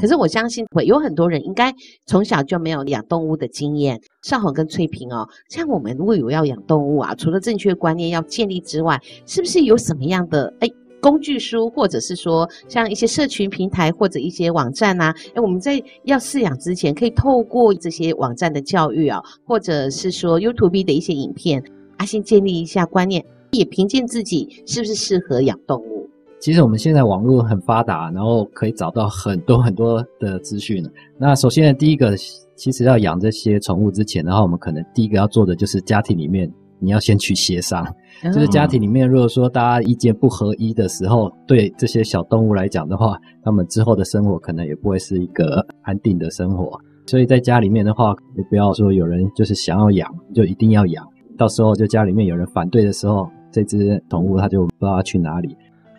[0.00, 1.72] 可是我相信会有很多人应该
[2.06, 4.00] 从小就没有养动物的经验。
[4.22, 10.68] 少红跟翠萍哦，像我们如果有要养动物啊，除了正确观念要建立之外，是不是有什么样的哎？
[11.00, 21.62] 工具书，或者是说像一些社群平台或者一些网站啊，哎，我们在要饲养之前，可以透过这些网站的教育啊，或者是说 YouTube 的一些影片，
[21.98, 25.97] 啊，先建立一下观念，也评鉴自己是不是适合养动物。
[26.40, 30.84] 其实我们现在网络很发达，然后可以找到很多很多的资讯。
[31.18, 32.16] 那首先呢，第一个，
[32.54, 36.50] 其实要养这些宠物之前，的话我们可能第一个要做的就是家庭里面。
[36.80, 37.84] 你要先去协商，
[38.32, 46.78] 就是家庭里面，如果说大家意见不合一的时候，对这些小动物来讲的话，他们之后的生活可能也不会是一个安定的生活。
[47.08, 51.04] 所以在家里面的话，你不要说有人就是想要养，就一定要养，
[51.36, 55.56] 到时候就家里面有人反对的时候，这只宠物它就不知道去哪里。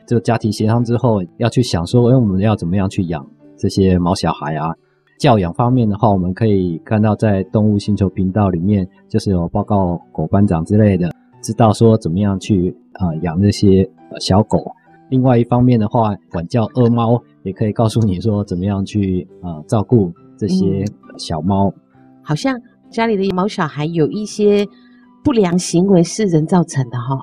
[0.10, 3.24] 就家庭协商之后，要去想说，哎，我们要怎么样去养
[3.56, 4.74] 这些毛小孩啊？
[5.20, 11.12] 教养方面的话，我们可以看到在动物星球频道里面，就是有报告狗班长之类的，
[11.44, 13.88] 知道说怎么样去啊、呃、养这些
[14.20, 14.66] 小狗。
[15.12, 20.84] 另外一方面的话，管教恶猫也可以告诉你说怎么样去啊、呃、照顾这些
[21.20, 21.74] 小猫、嗯。
[22.24, 24.66] 好像家里的毛小孩有一些
[25.24, 27.20] 不良行为是人造成的哈、哦。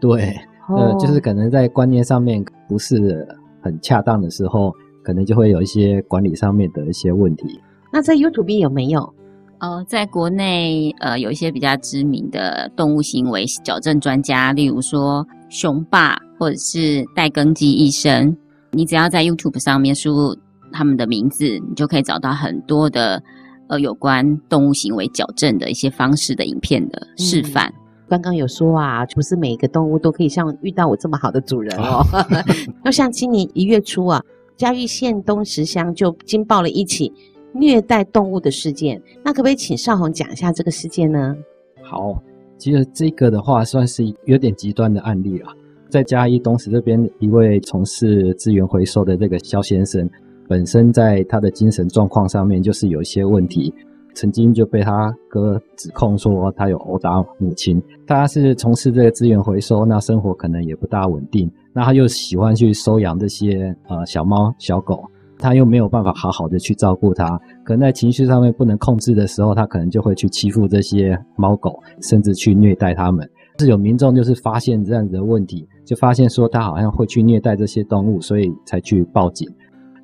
[0.00, 0.32] 对，
[0.76, 3.26] 呃、哦，就是可能在观念上面不是
[3.60, 4.72] 很恰当的时候。
[5.02, 7.58] 可能就会有一些管理上面的一些问题。
[7.90, 9.14] 那在 YouTube 有没有？
[9.58, 18.36] 呃，在国内呃有一些比较知名的动物行为矫正专家，例如说熊爸或者是戴根基医生。
[18.72, 20.36] 你只要在 YouTube 上面输入
[20.70, 23.20] 他们的名字，你就可以找到很多的
[23.68, 27.72] 呃有关动物行为矫正的一些方式的影片的示范。
[27.74, 27.80] 嗯，
[28.10, 32.04] 刚刚有说啊，不是每一个动物都可以像遇到我这么好的主人哦。
[32.84, 34.22] 就像今年一月初啊。
[34.56, 37.10] 嘉义县东石乡就惊爆了一起
[37.54, 41.34] 虐待动物的事件，那可不可以请少红讲一下这个事件呢？
[41.82, 42.22] 好，
[42.58, 45.46] 其实这个的话算是有点极端的案例了。
[45.88, 50.06] 在嘉义东石这边，一位从事资源回收的这个萧先生，
[50.46, 53.72] 本身在他的精神状况上面就是有一些问题。
[54.14, 57.82] 曾经就被他哥指控说他有殴打母亲。
[58.06, 61.50] 他是从事这个资源回收，那生活可能也不大稳定。
[61.72, 65.04] 那他又喜欢去收养这些呃小猫小狗，
[65.38, 67.40] 他又没有办法好好的去照顾它。
[67.64, 73.28] 可能在情绪上面不能控制的时候，他可能就会去欺负这些猫狗，甚至去虐待它们。
[73.58, 79.48] 是有民众就是发现这样子的问题，就发现说他好像会去虐待这些动物，所以才去报警。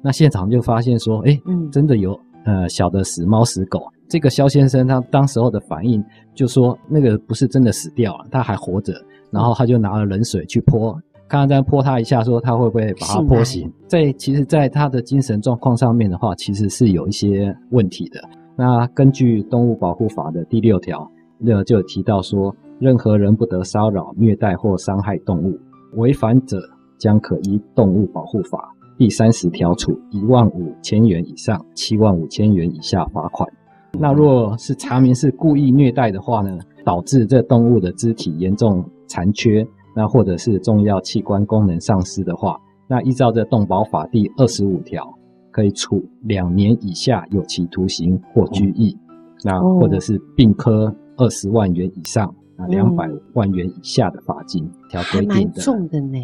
[0.03, 3.83] 那现场就发现说，哎，嗯，真的有呃小的死猫死狗。
[4.09, 8.93] 这个肖先生他当时候的反应就说，那个不是真的死掉了，他还活着。
[9.31, 10.93] 然后他就拿了冷水去泼，
[11.29, 13.71] 看看再泼他一下，说他会不会把他泼醒。
[13.87, 18.21] 在其实，在他的精神状况上面的话，其实是有一些问题的。
[18.57, 22.55] 那根据《动物保护法》的第六条，那就有提到说。
[22.79, 25.59] 任何人不得骚扰、虐待或伤害动物，
[25.95, 26.61] 违反者
[26.99, 33.49] 将可依《动物保护法》第三十条处一万五千元以上七万五千元以下罚款。
[33.99, 45.13] 那若是查明是故意虐待的话呢，导致这动物的肢体严重残缺，那或者是重要器官功能丧失的话，那依照这《动保法》第二十五条，
[45.51, 48.97] 可以处两年以下有期徒刑或拘役，
[49.43, 52.33] 那或者是并科二十万元以上。
[52.59, 56.19] 啊，两百万元以下的罚金，条规定的，蛮重的呢。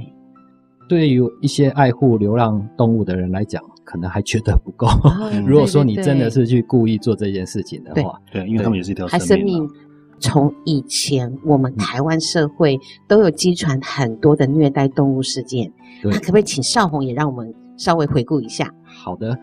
[0.88, 4.86] 对于一些爱护流浪动物的人来讲，可能还觉得不够。
[4.86, 9.28] 哦、 如果说你真的是去故意做这件事情的话，对，对，因为他们也是一条生命。
[9.28, 9.70] 生命
[10.18, 18.72] 从以前我们台湾社会都有积传很多的虐待动物事件，那可不可以请少红也让我们稍微回顾一下？
[18.84, 19.36] 好的，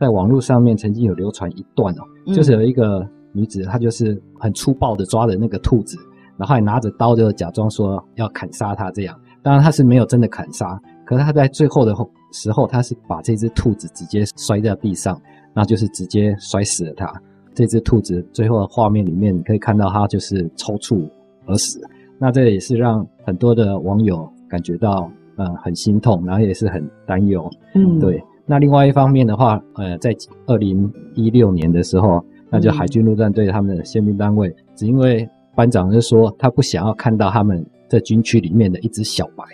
[0.00, 5.96] 在网络上面曾经有流传一段哦，嗯、就是有一个女子，她就是很粗暴的抓着那个兔子。
[6.38, 9.18] 然后还拿着刀，就假装说要砍杀它，这样。
[9.42, 11.94] 当然她是没有真的砍杀，可是她在最后的
[12.36, 15.20] 时候，他是把这只兔子直接摔在地上，
[15.54, 17.10] 那就是直接摔死了它。
[17.54, 21.08] 这只兔子最后的画面里面，你可以看到它就是抽搐
[21.46, 21.80] 而死。
[22.18, 27.50] 那这也是让很多的网友感觉到呃很心痛，然后也是很担忧。
[27.74, 28.22] 嗯，对。
[28.44, 30.14] 那另外一方面的话，呃，在
[30.46, 39.44] 二零一六年的时候，那就海军陆战队他们的宪兵单位，只因为班长就说，他不想要看到他们在军区里面的一只小白，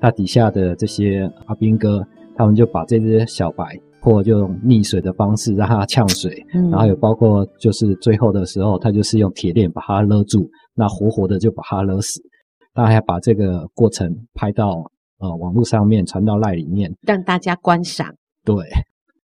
[0.00, 2.06] 他底下的这些阿兵哥，
[2.38, 12.20] 他们就把这只小白，或就用溺水的方式让它呛水，嗯、然后有包括就是最后的时候，他就是用铁链把它勒住，那活活的就把它勒死。
[12.74, 18.14] 他还把这个过程拍到呃网络上面，传到赖里面，让大家观赏。
[18.44, 18.54] 对，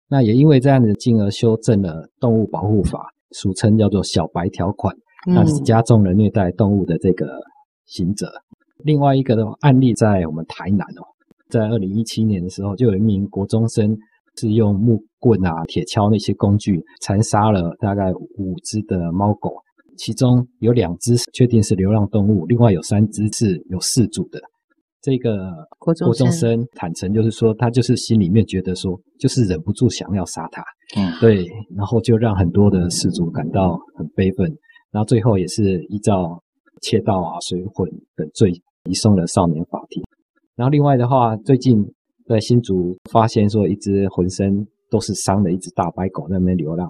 [0.07, 4.95] 那也因为这样子，进而修正了动物保护法，俗称叫做小白条款。
[5.27, 7.27] 那是加重了虐待动物的这个
[7.85, 8.25] 刑责。
[8.27, 11.03] 嗯、另外一个的案例在我们台南哦，
[11.51, 13.95] 在二零一七年的时候，就有一名国中生
[14.37, 19.53] 是用木棍啊、铁锹那些工具残杀了大概五只的猫狗，
[19.97, 24.39] 其中有两只确定是流浪动物，另外有三只是有饲主的。
[25.01, 30.63] 这个国中生坦诚就是说，他就是心里面觉得说，就是忍不住想要杀他。
[30.95, 34.47] 嗯，对，然后就让很多的饲主感到很悲愤。
[34.91, 36.39] 然后最后也是依照
[36.81, 38.51] 窃盗啊、水混等罪
[38.89, 40.03] 移送了少年法庭。
[40.55, 41.83] 然后另外的话，最近
[42.25, 46.89] 在新竹发现说一只浑身都是伤的一只大白狗在那边流浪，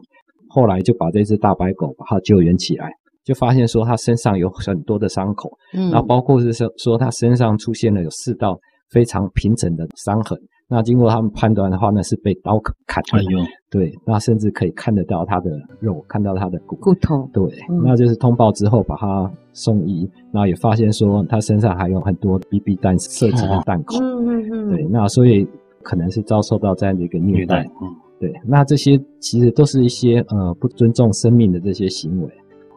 [0.49, 2.91] 后来就把这只大白狗把它救援起来，
[3.23, 8.59] 就发现说它身上有很多的伤口，嗯，然后包括是说说它身上出现了有四道
[8.89, 10.37] 非常平整的伤痕。
[10.73, 12.57] 那经过他们判断的话，那是被刀
[12.87, 13.17] 砍的。
[13.17, 15.51] 哎呦，对，那甚至可以看得到他的
[15.81, 17.29] 肉，看到他的骨骨头。
[17.33, 23.99] 对，嗯、那就是通报之后把他送医，然后也发现说他身上还有很多 BB 弹射击的弹孔。
[23.99, 24.69] 嗯嗯嗯。
[24.69, 25.45] 对，那所以
[25.83, 27.69] 可能是遭受到这样的一个虐待。
[27.81, 32.29] 嗯，对，那这些其实都是一些呃不尊重生命的这些行为。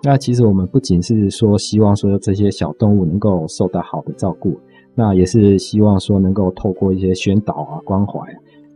[0.02, 4.58] 那其实我们不仅是说希望说这些小动物能够受到好的照顾。
[4.94, 8.20] 那也是希望说能够透过一些宣导啊、关怀。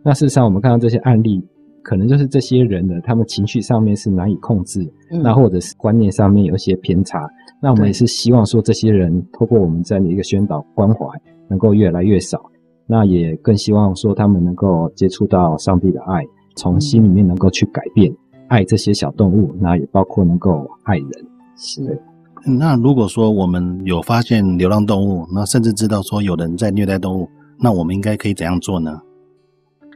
[0.02, 1.42] 那事实上，我们看到这些案例，
[1.82, 7.28] 可能就是这些人的，他们情绪上面是难以控制，嗯、那或者是观念上面有一些偏差。
[7.60, 11.06] 那我们也是希望说，这些人透过我们这样的一个宣导关怀，
[11.48, 12.40] 能够越来越少。
[12.86, 16.24] 那也更希望说，他们能够接触到上帝的爱，
[16.56, 18.10] 从心里面能够去改变，
[18.46, 21.10] 爱这些小动物，那也包括能够爱人。
[21.56, 22.00] 是。
[22.44, 27.28] 那如果说我们有发现流浪动物，那甚至知道说有人在虐待动物，
[27.58, 29.00] 那我们应该可以怎样做呢？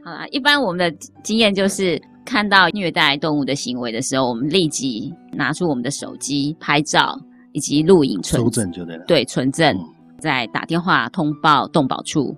[0.03, 7.17] 好啦，一般我们的经验就是看到虐待动物的行为的时候，我们立即拿出我们的手机拍照
[7.53, 9.05] 以及录影存证就对了。
[9.07, 9.77] 对，存证，
[10.19, 12.35] 再打电话通报动保处，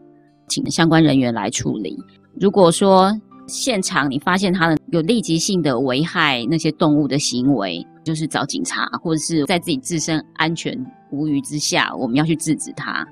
[0.48, 1.98] 请相关人员来处理。
[2.40, 3.12] 如果说
[3.48, 10.80] 现场你发现它的有立即性的危害那些动物的行为，就是找警察，或者是在自己自身安全
[11.12, 13.06] 无虞之下，我们要去制止他。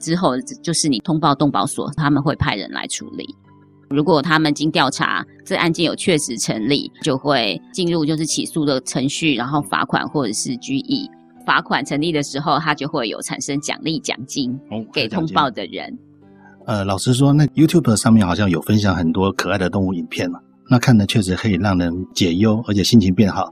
[0.00, 3.26] 之后就是你通报动保所，他们会派人来处理。
[3.90, 11.10] 如果他们经调查，这案件有确实成立，就会进入就是起诉的程序，然后罚款或者是拘役。
[11.46, 15.98] 罚款成立的时候，他就会有产生奖励奖金哦给通报的人。
[16.66, 20.38] 呃，老实说，那 YouTube 上面好像有分享很多可爱的动物影片嘛，
[20.70, 23.50] 那看的确实可以让人解忧，而且心情变好。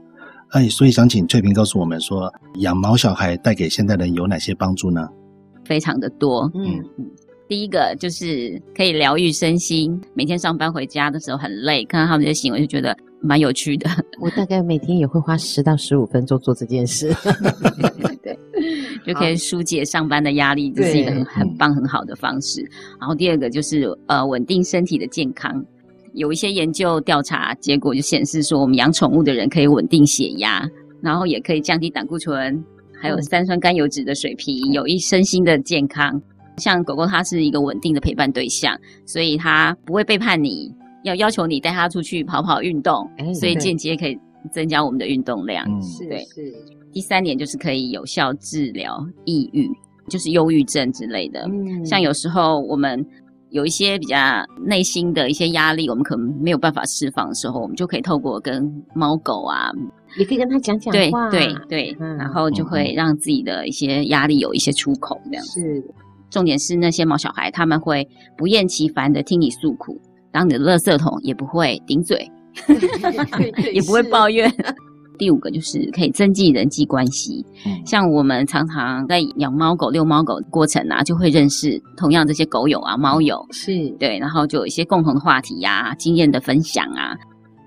[0.51, 5.07] 哎，所以想请翠萍告诉我们说，养毛小孩带给现代人有哪些帮助呢？
[5.65, 6.49] 非常的多。
[6.55, 6.83] 嗯，
[7.47, 13.89] 第一个就是可以疗愈身心，每天上班回家的时候很累，看到他们这些行为就觉得蛮有趣的。
[14.21, 17.13] 我大概每天也会花十到十五分钟做这件事。
[18.23, 18.39] 对，
[19.05, 22.61] 就可以疏解上班的压力，这是一个很很棒很好的方式。
[22.99, 25.63] 然后第二个就是呃稳定身体的健康，
[26.17, 30.67] 有一些研究调查结果就显示说，我们养宠物的人可以稳定血压，
[30.99, 32.63] 然后也可以降低胆固醇，
[32.99, 36.19] 还有三酸甘油脂的水平，有益身心的健康。
[36.57, 44.17] 像狗狗，它是一个稳定的陪伴对象，所以它不会背叛你，要要求你带它出去跑跑运动，哎所以间接可以
[44.51, 45.63] 增加我们的运动量。
[45.69, 46.51] 嗯，对是，
[46.91, 49.69] 第三点就是可以有效治疗抑郁，
[50.09, 51.41] 就是忧郁症之类的。
[51.41, 53.05] 嗯像有时候我们
[53.49, 54.17] 有一些比较
[54.65, 59.71] 内心的一些压力，我们可能没有办法释放的时候，我们就可以透过跟猫狗啊，
[60.17, 65.61] 也可以跟他讲讲对话，对对，嗯然后就会让自己的一些压力有一些出口，这样子。
[65.61, 65.83] 是，
[66.29, 69.99] 重点是那些毛小孩，他们会不厌其烦的听你诉苦，
[70.31, 72.29] 当你的垃圾桶也不会顶嘴，
[73.73, 74.51] 也不会抱怨。
[75.17, 77.71] 第五个就是可以增进人际关系，嗯。
[77.85, 87.15] 像我们常常在养猫狗、遛猫狗的过程啊，就会认识同样这些狗友啊、猫友，是，对，然后就有一些共同的话题呀、经验的分享啊。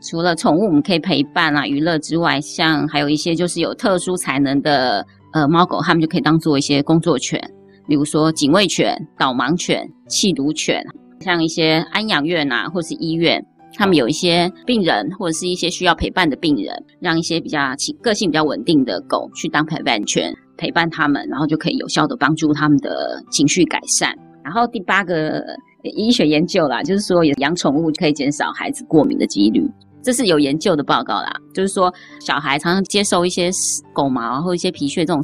[0.03, 7.39] 除了宠物我们可以陪伴啊、娱乐之外，像还有一些就是有特殊才能的呃猫狗，他们就可以当做一些工作犬，
[7.87, 10.83] 比如说警卫犬、导盲犬、缉毒犬，
[11.21, 13.45] 像一些安养院啊，或是医院。
[13.75, 24.15] 他们有一些病人，或者是一些需要陪伴的病人，让一些比较情个性比较稳定的狗去当陪伴犬，陪伴他们，然后就可以有效的帮助他们的情绪改善。
[24.43, 25.45] 然后第八个
[25.83, 29.71] 医学研究啦，就是说养宠物可以减少孩子过敏的几率，
[30.03, 31.33] 这是有研究的报告啦。
[31.55, 33.51] 就是说小孩常常接受一些
[33.93, 35.23] 狗毛或一些皮屑这种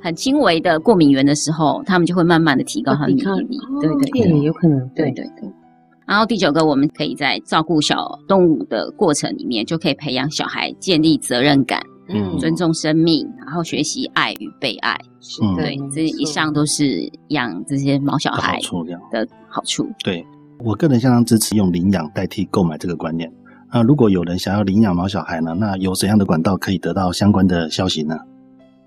[0.00, 3.58] 很轻微的过敏源的时候，他们就会慢慢的提高他的免疫力。
[3.80, 5.50] 对对对，对，有可能，对对对。
[6.08, 14.98] 然后第九个，我们可以在照顾小动物的过程里面，就可以培养小孩建立责任感，嗯尊重生命，然后学习爱与被爱。
[15.20, 18.58] 是对，这以上都是养这些毛小孩。
[19.12, 19.86] 的好处。
[20.02, 20.24] 对
[20.60, 23.30] 我个人相当支持用领养代替购买这个观念。
[23.70, 28.16] 那如果有人想要领养毛小孩呢，那有怎样的管道可以得到相关的消息呢？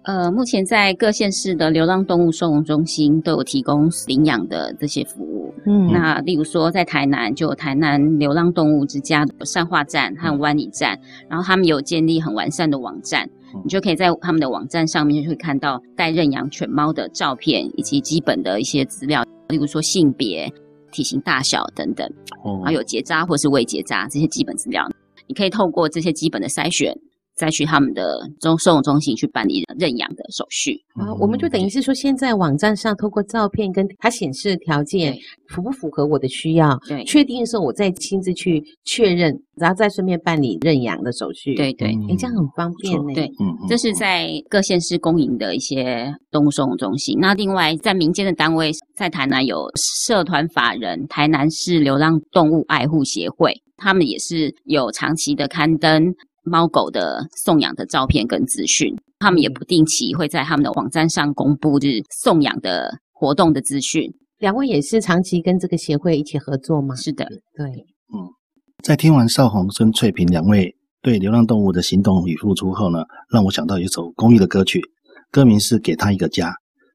[0.04, 5.54] 呃，目前在各县市的流浪动物收容中心都有提供领养的这些服务。
[5.66, 11.00] 嗯，那例如说，在台南就有台南流浪动物之家的善化站和湾里站，
[11.30, 13.30] 然后他们有建立很完善的网站，
[13.64, 20.52] 你就可以在他们的网站上面就会看到待认养犬猫的照片以及基本的一些资料，例如说性别、
[20.92, 22.12] 体型大小等等，
[22.44, 24.90] 哦还有结扎或是未结扎这些基本资料，
[25.28, 26.98] 你可以透过这些基本的筛选。
[27.42, 35.18] 再去他们的中收容中心去办理认养的手续啊，我们就等于是说，现在网站上透过照片跟它显示的条件
[35.48, 41.56] 符不符合我的需要，对确定的时候我再亲自去确认，然后再顺便办理认养的手续。
[41.56, 43.14] 对对嗯诶这样很方便呢。
[43.16, 47.18] 对，嗯，嗯这是在各县市公营的一些动物收容中心。
[47.20, 56.14] 那另外在民间的单位，在台南有社团法人台南市流浪动物爱护协会，他们也是有长期的刊登。
[56.44, 64.12] 猫狗的送养的照片跟资讯，他们也不定期会在他们的网站上公布就是送养的活动的资讯。
[64.40, 66.96] 两位也是长期跟这个协会一起合作吗？
[66.96, 68.26] 是的，对，嗯
[68.84, 74.82] 在听完邵红跟翠萍两位对流浪动物的行动与付出后呢，让我想到一首公益的歌曲，
[75.30, 76.50] 歌名是《给他一个家》。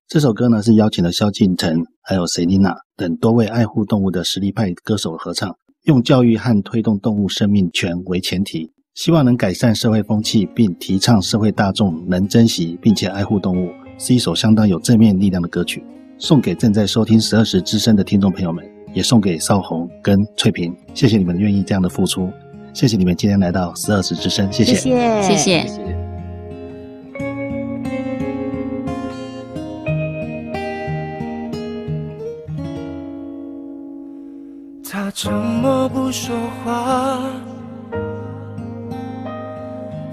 [0.09, 8.73] 这首歌呢是邀请了萧敬腾还有 Selina 等多位爱护动物的实力派歌手合唱，用教育和推动动物生命权为前提。
[8.97, 15.85] 希望能改善社会风气，并提倡社会大众能珍惜并且爱护动物，是一首相当有正面力量的歌曲。
[16.17, 20.75] 送给正在收听十二时之声的听众朋友们，也送给少红跟翠萍。
[20.95, 22.31] 谢谢你们愿意这样的付出，
[22.73, 24.89] 谢谢你们今天来到十二时之声，谢谢，谢
[25.21, 25.97] 谢，谢谢。
[34.83, 36.35] 他沉默不说
[36.65, 37.31] 话。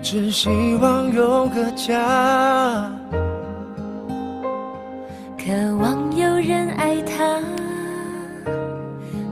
[0.04, 0.50] 只希
[0.82, 2.92] 望有个家，
[5.38, 7.40] 渴望有人爱他，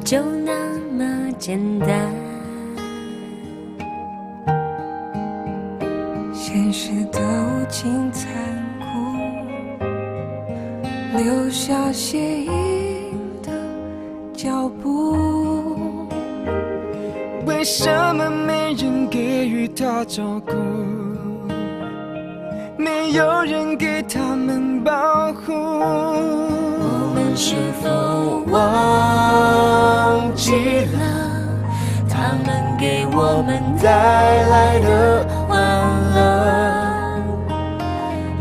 [0.02, 0.54] 就那
[0.94, 1.90] 么简单。
[6.34, 8.32] 现实的无情残
[8.80, 8.86] 酷。
[11.18, 12.50] 留下血印
[13.44, 13.52] 的
[14.34, 15.31] 脚步。
[17.62, 20.52] 为什么没人给予他照顾？
[22.76, 24.92] 没有人给他们保
[25.32, 25.54] 护。
[25.54, 27.88] 我们是否
[28.52, 30.98] 忘记了
[32.10, 33.92] 他们给我们带
[34.48, 35.62] 来的欢
[36.16, 36.20] 乐？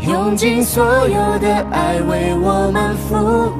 [0.01, 3.50] 用尽所有的爱为我们付，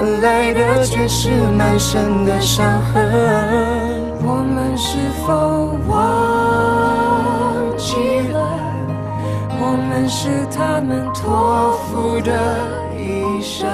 [0.00, 1.28] 换来的却是
[1.58, 3.04] 满身的伤痕。
[4.22, 4.96] 我们是
[5.26, 8.40] 否忘记了？
[9.60, 12.32] 我们是他们托付的
[12.96, 13.68] 一生，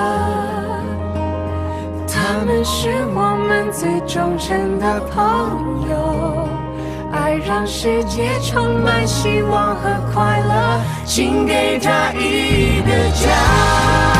[2.09, 6.49] 他们是我们最忠诚的朋友。
[7.13, 14.16] 爱让世界充满希望和快乐，请给他一个家。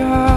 [0.00, 0.31] 有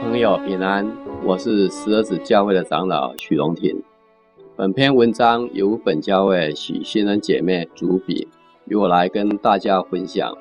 [0.00, 0.90] 朋友，平安，
[1.24, 3.80] 我是石儿子教会的长老许荣廷。
[4.56, 8.26] 本篇文章由本教会许新人姐妹主笔，
[8.64, 10.36] 由我来跟大家分享。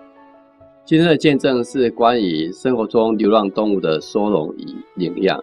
[0.86, 5.38] 今天的见证是关于生活中流浪动物的收容与领养，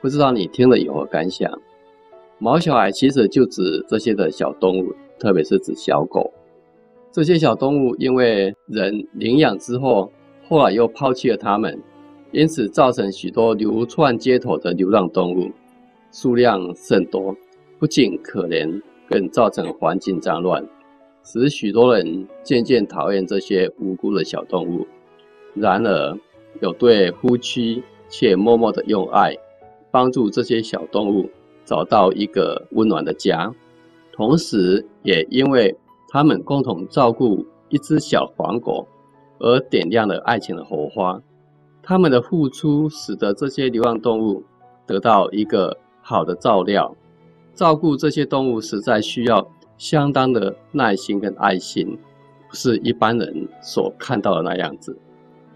[0.00, 1.52] 不知道你听了有何感想？
[2.38, 6.32] 毛小孩其实就指这些的小动物，特别是指小狗。
[7.12, 10.10] 这些小动物因为人领养之后，
[10.48, 11.78] 后来又抛弃了它们。
[12.32, 15.50] 因此，造成许多流窜街头的流浪动物。
[16.12, 17.36] 数量甚多，
[17.78, 20.64] 不仅可怜，更造成环境脏乱，
[21.22, 24.86] 使许多人渐渐讨厌这些无辜的小动物。
[25.54, 26.18] 然而，
[26.60, 29.36] 有对夫妻却默默的用爱
[29.90, 31.30] 帮助这些小动物
[31.64, 33.52] 找到一个温暖的家，
[34.12, 35.76] 同时也因为
[36.08, 38.86] 他们共同照顾一只小黄狗
[39.38, 41.20] 而点亮了爱情的火花。
[41.82, 44.42] 他们的付出使得这些流浪动物
[44.86, 46.94] 得到一个好的照料。
[47.54, 51.98] 照顾这些动物实在需要相当的耐心跟爱心，
[52.48, 54.96] 不是一般人所看到的那样子。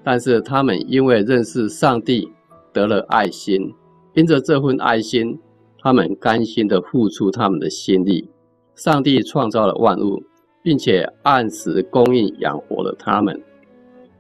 [0.03, 2.31] 但是他们因为认识上帝，
[2.73, 3.73] 得了爱心，
[4.15, 5.39] 因着这份爱心，
[5.79, 8.29] 他们甘心的付出他们的心力。
[8.75, 10.23] 上帝创造了万物，
[10.63, 13.41] 并且按时供应养活了他们。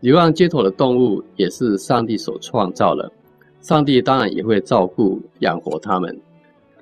[0.04, 3.10] 流浪街头的动物也是上帝所创造的，
[3.62, 6.14] 上帝当然也会照顾养活他们。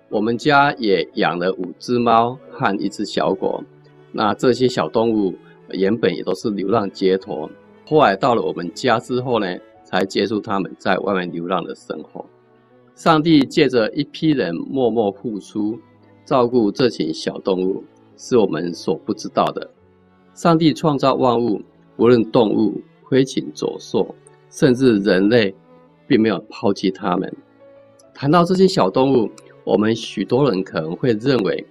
[0.09, 3.63] 我们家也养了五只猫和一只小狗，
[4.11, 5.33] 那这些小动物
[5.71, 7.49] 原本也都是流浪街头，
[7.87, 9.47] 后来到了我们家之后呢，
[9.85, 12.27] 才结束他们在外面流浪的生活。
[12.97, 15.79] 上帝借着一批人默默付出，
[16.25, 17.85] 照顾这群小动物，
[18.17, 19.71] 是我们所不知道的。
[20.35, 21.63] 上帝创造万物，
[21.99, 22.81] 无论动物、
[23.13, 24.15] 飞禽走兽，
[24.49, 25.55] 甚至人类，
[26.07, 27.31] 并没有抛弃他们。
[28.15, 29.31] 谈到这些小动物，
[29.65, 31.63] 我们许多人可能会认为，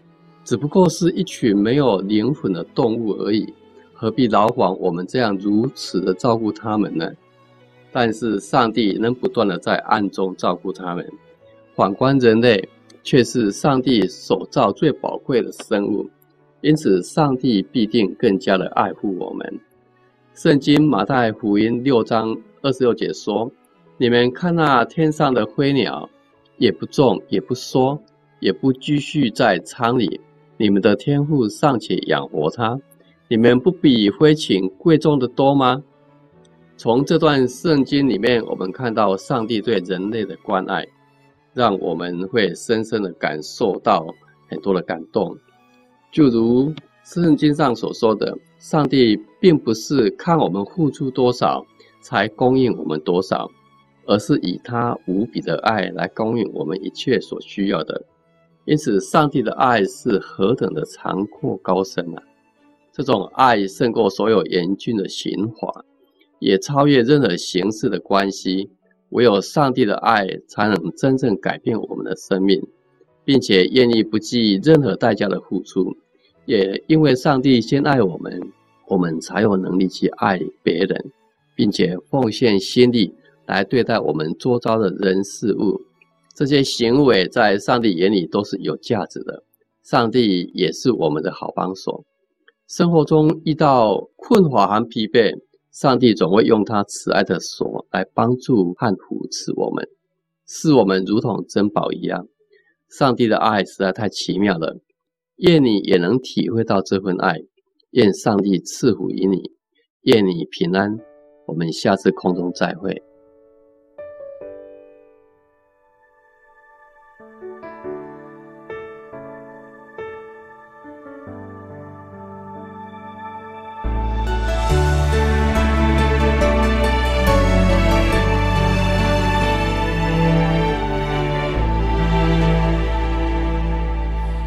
[0.43, 3.51] 只不过是一群没有灵魂的动物而已，
[3.91, 7.11] 何必劳烦我们这样如此的照顾他们呢？
[7.91, 11.03] 但是上帝能不断的在暗中照顾他们。
[11.73, 12.69] 反观人类，
[13.01, 16.07] 却是上帝所造最宝贵的生物，
[16.61, 19.59] 因此上帝必定更加的爱护我们。
[20.41, 23.51] 圣经马太福音六章二十六节说
[23.99, 26.09] ：“你们看那天上的飞鸟。”
[26.57, 27.95] 也不种，也不收，
[28.39, 30.19] 也不积蓄在仓里。
[30.57, 32.75] 你们的天父尚且养活它，
[33.27, 35.83] 你们不比飞禽贵重的多吗？
[36.75, 40.83] 从这段圣经里面，我们看到上帝对人类的关爱，
[41.53, 44.07] 让我们会深深的感受到
[44.49, 45.37] 很多的感动。
[46.11, 46.73] 就如
[47.03, 51.65] 圣经上所说的，上帝并不是看我们付出多少，
[52.01, 53.49] 才供应我们多少。
[54.07, 58.03] 而是以他无比的爱来供应我们一切所需要的，
[58.65, 62.23] 因此，上帝的爱是何等的长阔高深啊！
[62.91, 65.85] 这种爱胜过所有严峻的刑罚，
[66.39, 68.69] 也超越任何形式的关系。
[69.09, 72.61] 唯有上帝的爱才能真正改变我们的生命，
[73.23, 75.95] 并且愿意不计任何代价的付出。
[76.51, 78.37] 也因为上帝先爱我们，
[78.89, 81.11] 我们才有能力去爱别人，
[81.55, 83.15] 并且奉献心力。
[83.47, 85.79] 来对待我们周遭的人事物，
[86.35, 89.43] 这些行为在上帝眼里都是有价值的。
[89.83, 92.03] 上帝也是我们的好帮手。
[92.67, 95.33] 生活中遇到困惑和疲惫，
[95.71, 99.85] 上帝总会用他慈爱的手来帮助和扶持我们，
[100.47, 102.27] 视我们如同珍宝一样。
[102.89, 104.77] 上帝的爱实在太奇妙了，
[105.37, 107.37] 愿你也能体会到这份爱。
[107.91, 109.51] 愿上帝赐福于你，
[110.03, 110.97] 愿你平安。
[111.45, 113.03] 我们下次空中再会。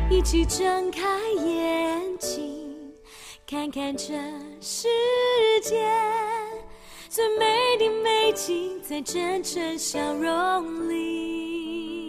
[0.08, 0.73] 一起站
[3.74, 4.14] 看这
[4.60, 4.86] 世
[5.64, 5.84] 界
[7.08, 7.44] 最美
[7.76, 12.06] 的美景，在真诚笑容里，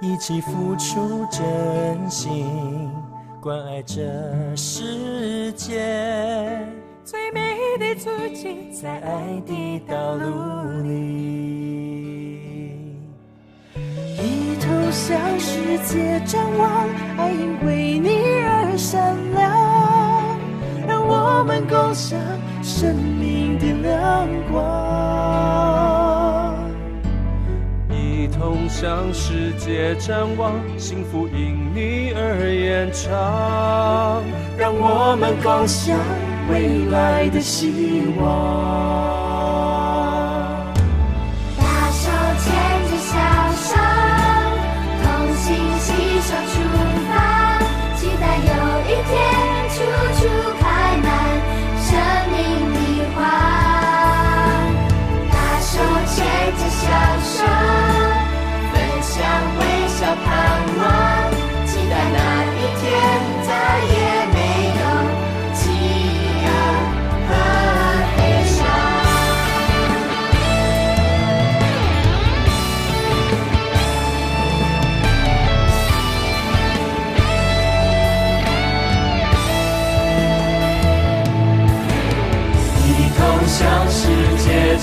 [0.00, 2.46] 一起付出真心，
[3.40, 4.04] 关爱这
[4.54, 5.74] 世界
[7.04, 10.92] 最美的足迹，在爱的道路里，
[13.74, 18.10] 一头向世界张望，爱因为你
[18.44, 19.57] 而闪亮。
[21.38, 22.18] 我们共享
[22.64, 24.58] 生命的亮光，
[27.88, 34.20] 一同向世界展望，幸福因你而延长。
[34.58, 35.96] 让我们共享
[36.50, 39.17] 未来的希望。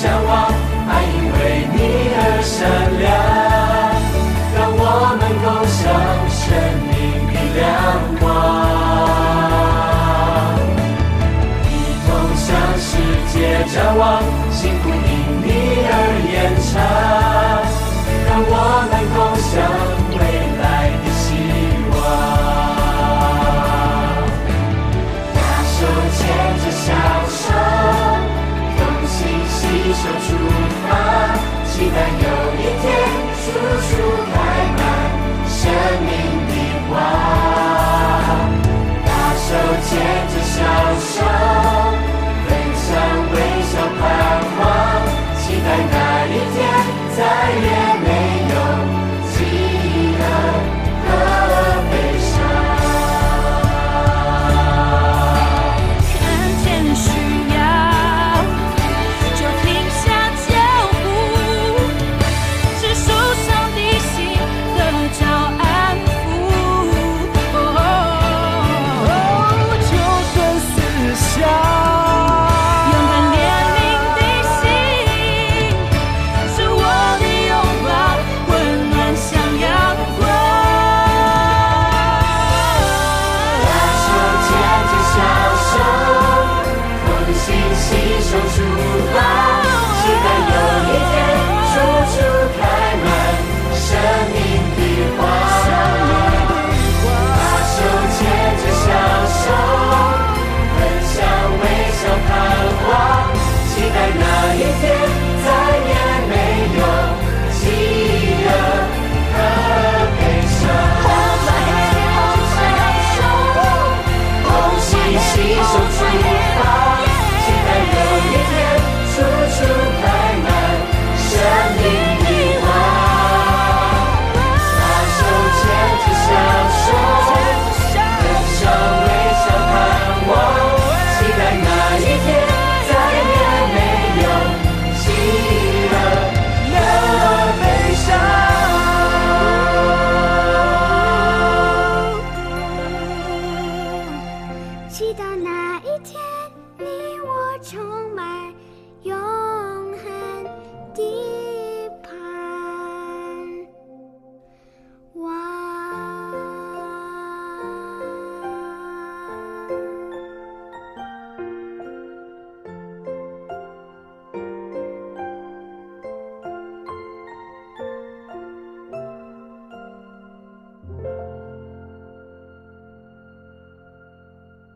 [0.05, 0.29] 仰望，
[0.87, 1.37] 爱因为
[1.73, 1.77] 你
[2.15, 2.53] 而闪
[3.01, 3.03] 亮，
[4.53, 4.81] 让我
[5.17, 5.81] 们共享
[6.29, 6.39] 生
[6.85, 6.93] 命
[7.33, 7.59] 的亮
[8.19, 8.23] 光。
[11.65, 11.67] 一
[12.05, 12.47] 同向
[12.77, 12.87] 世
[13.33, 13.35] 界
[13.73, 14.03] 张望，
[14.51, 14.93] 幸福因
[15.41, 15.47] 你
[15.89, 15.91] 而
[16.31, 16.33] 延
[16.69, 16.71] 长，
[18.27, 18.53] 让我
[18.91, 18.94] 们
[31.75, 32.83] 期待有一天，
[33.43, 33.91] 处处
[34.31, 34.33] 开
[34.77, 34.81] 满
[35.45, 35.59] 生
[36.07, 36.09] 命
[36.47, 36.51] 的
[36.87, 36.91] 花。
[39.03, 39.47] 大手
[39.83, 39.91] 牵
[40.31, 40.55] 着小
[41.03, 41.13] 手，
[42.47, 42.49] 分
[42.79, 42.87] 享
[43.33, 43.35] 微
[43.67, 44.01] 笑盼
[44.57, 44.63] 望，
[45.35, 45.93] 期待那
[46.31, 46.57] 一天，
[47.17, 47.19] 再
[47.59, 47.67] 约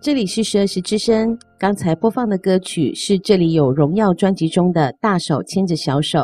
[0.01, 6.19] 这里是十二时之声，刚才播放的歌曲是《这里有荣耀》专辑中的《大手牵着小手》。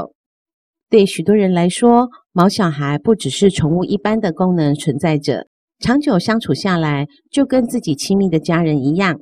[0.90, 5.48] 对许多人来说，毛小孩不只是宠物一般的功能存在着，
[5.80, 9.20] 长久相处下来，就跟自己亲密的家人一样。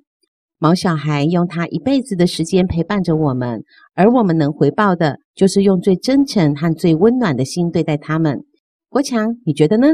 [0.60, 3.64] 毛小孩用他一辈子的时间陪伴着我们，
[3.95, 8.45] 而我们能回报的，就是用最真诚和最温暖的心对待他们。
[8.88, 9.88] 国强，你觉得呢？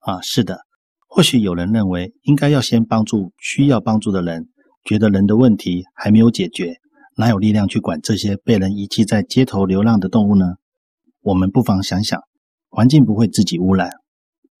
[0.00, 0.60] 啊，是的。
[1.12, 4.46] 或许有人认为应该要先帮助需要帮助的人，
[4.84, 6.76] 觉得人的问题还没有解决，
[7.16, 10.54] 哪有力量去管这些被人遗弃在街头流浪的动物呢？
[11.20, 12.20] 我们不妨想想，
[12.68, 13.90] 环境不会自己污染，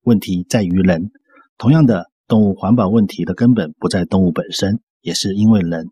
[0.02, 1.12] 问题在于人。
[1.56, 5.86] 同样的，动物环保问题的根本不在动物本身，也是因为人。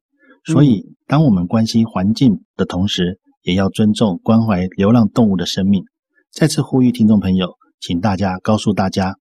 [0.44, 5.84] 所以，当我们关心环境的同时，也要尊重关怀流浪动物的生命。
[6.32, 9.14] 再次呼吁听众朋友，请大家告诉大家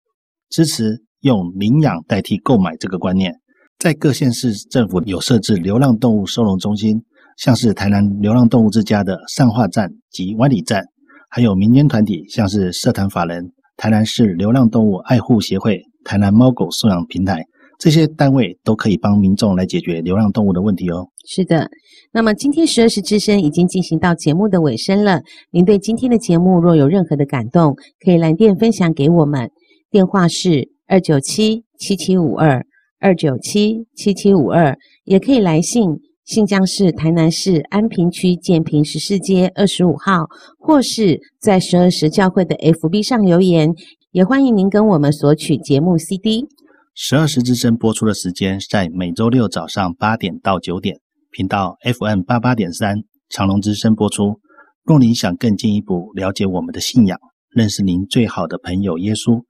[0.50, 1.07] 支持。
[1.22, 3.34] 用领养代替购买这个观念，
[3.80, 7.04] 在各县市政府有设置流浪动物收容中心，
[7.38, 10.86] 像是台南流浪动物之家的善化站及湾里站，
[11.30, 17.44] 还有民间团体，像是社团法人台南市流浪动物爱护协会、台南猫狗收养平台，
[17.80, 21.08] 这些单位都可以帮民众来解决流浪动物的问题哦。
[21.26, 21.70] 是的，
[22.12, 29.52] 那么今天十二时之声已经进行到节目的尾声了，您对今天的节目若有任何的感动，可以来电分享给我们，
[29.92, 30.77] 电话是。
[30.88, 32.66] 二九七七七五二
[33.00, 40.28] 二九七七七五二，也可以来信，信箱是台南市安平区建平十四街二十五号，
[40.58, 43.74] 或是在十二时教会的 FB 上留言，
[44.12, 46.48] 也欢迎您跟我们索取节目 CD。
[46.96, 50.98] 十二时之声播出的时间在每周六早上八点到九点，
[51.32, 54.40] 频道 FM 八八点三长隆之声播出。
[54.86, 57.20] 若您想更进一步了解我们的信仰，
[57.50, 59.44] 认识您最好的朋友耶稣。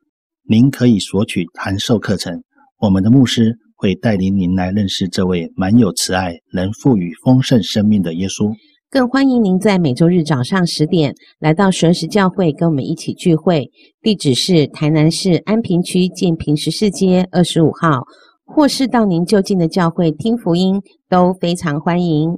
[0.49, 2.41] 您可以索取函授课程，
[2.79, 8.53] 我们的牧师会带领您来认识这位满有慈爱、能赋予丰盛生命的耶稣。
[8.89, 13.69] 更欢迎您在每周日早上十点来到神石教会，跟我们一起聚会。
[14.01, 18.03] 地址是台南市安平区建平十四街二十五号，
[18.45, 22.31] 或是到您就近的教会听福音，都非常欢迎。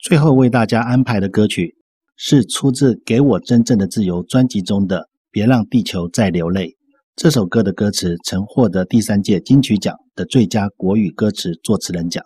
[0.00, 1.76] 最后为大家安排的歌曲
[2.16, 4.98] 是出自《给我真正的自由》专辑中的
[5.30, 6.66] 《别让地球再流泪》。
[7.14, 12.24] 这首歌的歌词曾获得第三届金曲奖的最佳国语歌词作词人奖，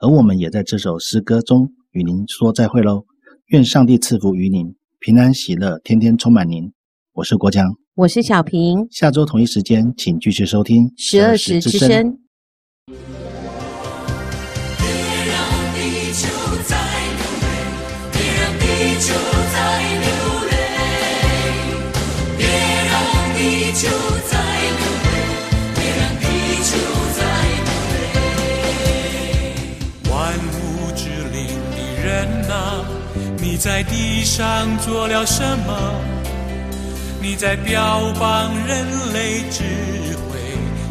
[0.00, 3.02] 而我们也在这首诗歌中与您说再会喽。
[3.48, 6.72] 愿上帝赐福于您，平安喜乐，天天充满您。
[7.14, 7.66] 我是国强，
[7.96, 8.86] 我是小平。
[8.92, 11.88] 下周同一时间，请继续收听十二时之声。
[12.86, 12.96] 别
[15.26, 15.36] 让
[15.74, 16.28] 地球
[16.64, 16.76] 再
[17.16, 17.46] 流泪，
[18.12, 18.64] 别让地
[19.00, 19.12] 球
[19.52, 19.58] 再
[23.80, 23.88] 就
[33.60, 35.92] 在地上做了什么？
[37.20, 39.64] 你在标榜人类智
[40.14, 40.38] 慧，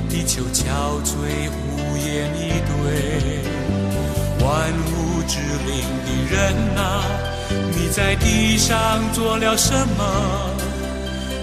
[0.09, 3.39] 地球憔悴，无言以对。
[4.45, 5.71] 万物之灵
[6.05, 6.35] 的人
[6.75, 7.03] 啊，
[7.71, 10.03] 你在地上做了什么？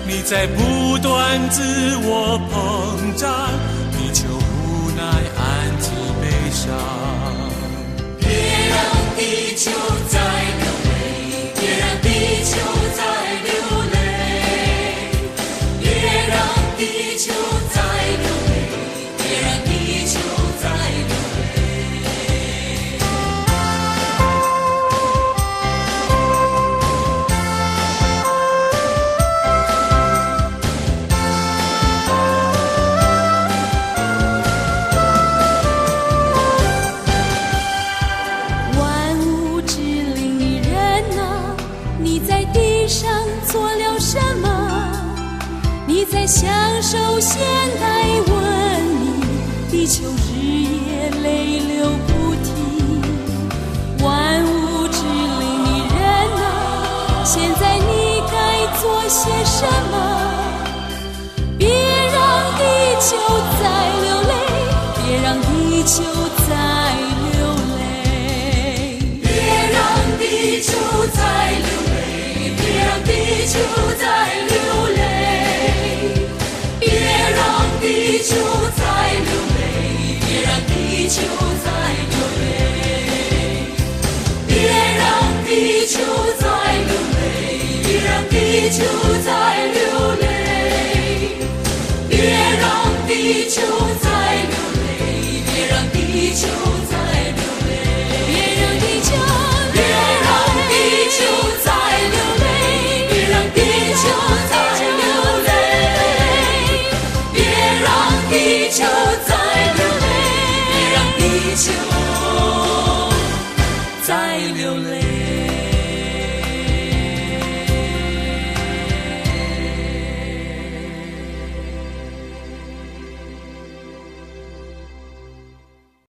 [0.07, 1.62] 你在不断自
[2.02, 3.48] 我膨胀，
[3.92, 5.02] 地球无奈
[5.34, 5.42] 安
[5.80, 5.90] 静
[6.20, 6.62] 悲伤。
[8.20, 8.28] 别
[8.68, 8.76] 让
[9.16, 9.70] 地球
[10.09, 10.20] 再
[10.61, 10.64] 流